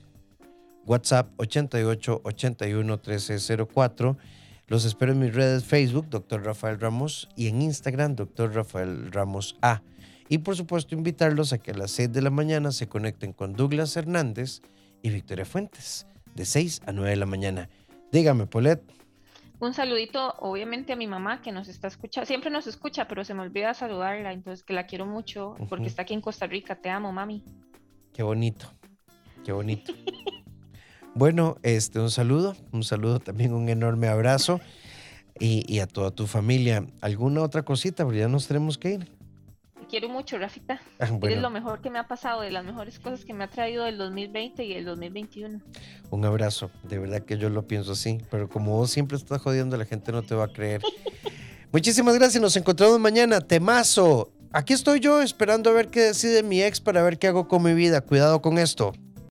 WhatsApp 0.86 1.32
88 1.38 2.22
81 2.24 2.94
1304. 2.94 4.18
Los 4.68 4.86
espero 4.86 5.14
en 5.14 5.20
mis 5.20 5.34
redes 5.34 5.66
Facebook, 5.66 6.08
Dr. 6.10 6.44
Rafael 6.46 6.80
Ramos, 6.80 7.28
y 7.36 7.48
en 7.48 7.62
Instagram, 7.64 8.16
Dr. 8.16 8.54
Rafael 8.54 9.12
Ramos 9.12 9.58
A. 9.62 9.82
Y 10.28 10.40
por 10.40 10.56
supuesto, 10.56 10.94
invitarlos 10.94 11.54
a 11.54 11.58
que 11.58 11.72
a 11.72 11.74
las 11.74 11.90
6 11.92 12.14
de 12.14 12.22
la 12.22 12.30
mañana 12.30 12.72
se 12.72 12.88
conecten 12.88 13.34
con 13.34 13.54
Douglas 13.54 13.98
Hernández 13.98 14.62
y 15.02 15.10
Victoria 15.10 15.46
Fuentes, 15.46 16.06
de 16.36 16.46
6 16.46 16.84
a 16.86 16.92
9 16.92 17.10
de 17.10 17.16
la 17.16 17.26
mañana. 17.26 17.70
Dígame, 18.12 18.46
Polet. 18.46 18.99
Un 19.60 19.74
saludito, 19.74 20.36
obviamente, 20.40 20.94
a 20.94 20.96
mi 20.96 21.06
mamá 21.06 21.42
que 21.42 21.52
nos 21.52 21.68
está 21.68 21.88
escuchando. 21.88 22.26
Siempre 22.26 22.50
nos 22.50 22.66
escucha, 22.66 23.08
pero 23.08 23.26
se 23.26 23.34
me 23.34 23.42
olvida 23.42 23.74
saludarla, 23.74 24.32
entonces 24.32 24.64
que 24.64 24.74
la 24.74 24.86
quiero 24.86 25.06
mucho 25.06 25.56
porque 25.68 25.88
está 25.88 26.04
aquí 26.04 26.14
en 26.14 26.22
Costa 26.22 26.48
Rica. 26.48 26.76
Te 26.76 26.90
amo, 26.90 27.12
mami. 27.12 27.44
Qué 28.14 28.24
bonito, 28.24 28.72
qué 29.44 29.52
bonito. 29.52 29.94
bueno, 31.14 31.58
este, 31.62 32.00
un 32.00 32.10
saludo, 32.10 32.56
un 32.72 32.84
saludo 32.84 33.20
también, 33.20 33.54
un 33.54 33.68
enorme 33.68 34.08
abrazo. 34.08 34.62
y, 35.42 35.80
a 35.80 35.88
toda 35.88 36.12
tu 36.12 36.28
familia. 36.28 36.86
¿Alguna 37.02 37.42
otra 37.42 37.64
cosita? 37.64 38.04
Porque 38.04 38.20
ya 38.20 38.28
nos 38.28 38.48
tenemos 38.48 38.78
que 38.78 38.92
ir. 38.92 39.19
Quiero 39.90 40.08
mucho, 40.10 40.38
Rafita. 40.38 40.80
Ah, 41.00 41.08
Eres 41.22 41.42
lo 41.42 41.50
mejor 41.50 41.82
que 41.82 41.90
me 41.90 41.98
ha 41.98 42.08
pasado, 42.08 42.42
de 42.42 42.52
las 42.52 42.66
mejores 42.66 43.00
cosas 43.00 43.24
que 43.24 43.34
me 43.34 43.46
ha 43.46 43.48
traído 43.48 43.86
el 43.86 43.98
2020 43.98 44.66
y 44.66 44.74
el 44.74 44.86
2021. 44.86 45.62
Un 46.10 46.26
abrazo, 46.26 46.70
de 46.84 47.00
verdad 47.00 47.22
que 47.22 47.38
yo 47.38 47.50
lo 47.50 47.68
pienso 47.68 47.94
así, 47.94 48.20
pero 48.30 48.50
como 48.50 48.76
vos 48.76 48.92
siempre 48.92 49.18
estás 49.18 49.42
jodiendo, 49.42 49.78
la 49.78 49.86
gente 49.86 50.12
no 50.12 50.22
te 50.22 50.36
va 50.36 50.46
a 50.46 50.48
creer. 50.50 50.82
Muchísimas 51.72 52.16
gracias, 52.16 52.42
nos 52.42 52.56
encontramos 52.58 53.00
mañana. 53.00 53.42
Temazo. 53.42 54.32
Aquí 54.52 54.74
estoy 54.74 55.00
yo 55.00 55.22
esperando 55.22 55.70
a 55.70 55.74
ver 55.74 55.90
qué 55.90 56.02
decide 56.02 56.44
mi 56.44 56.62
ex 56.64 56.82
para 56.82 57.04
ver 57.04 57.20
qué 57.20 57.28
hago 57.28 57.48
con 57.48 57.64
mi 57.64 57.74
vida. 57.74 58.02
Cuidado 58.02 58.42
con 58.42 58.58
esto. 58.58 58.94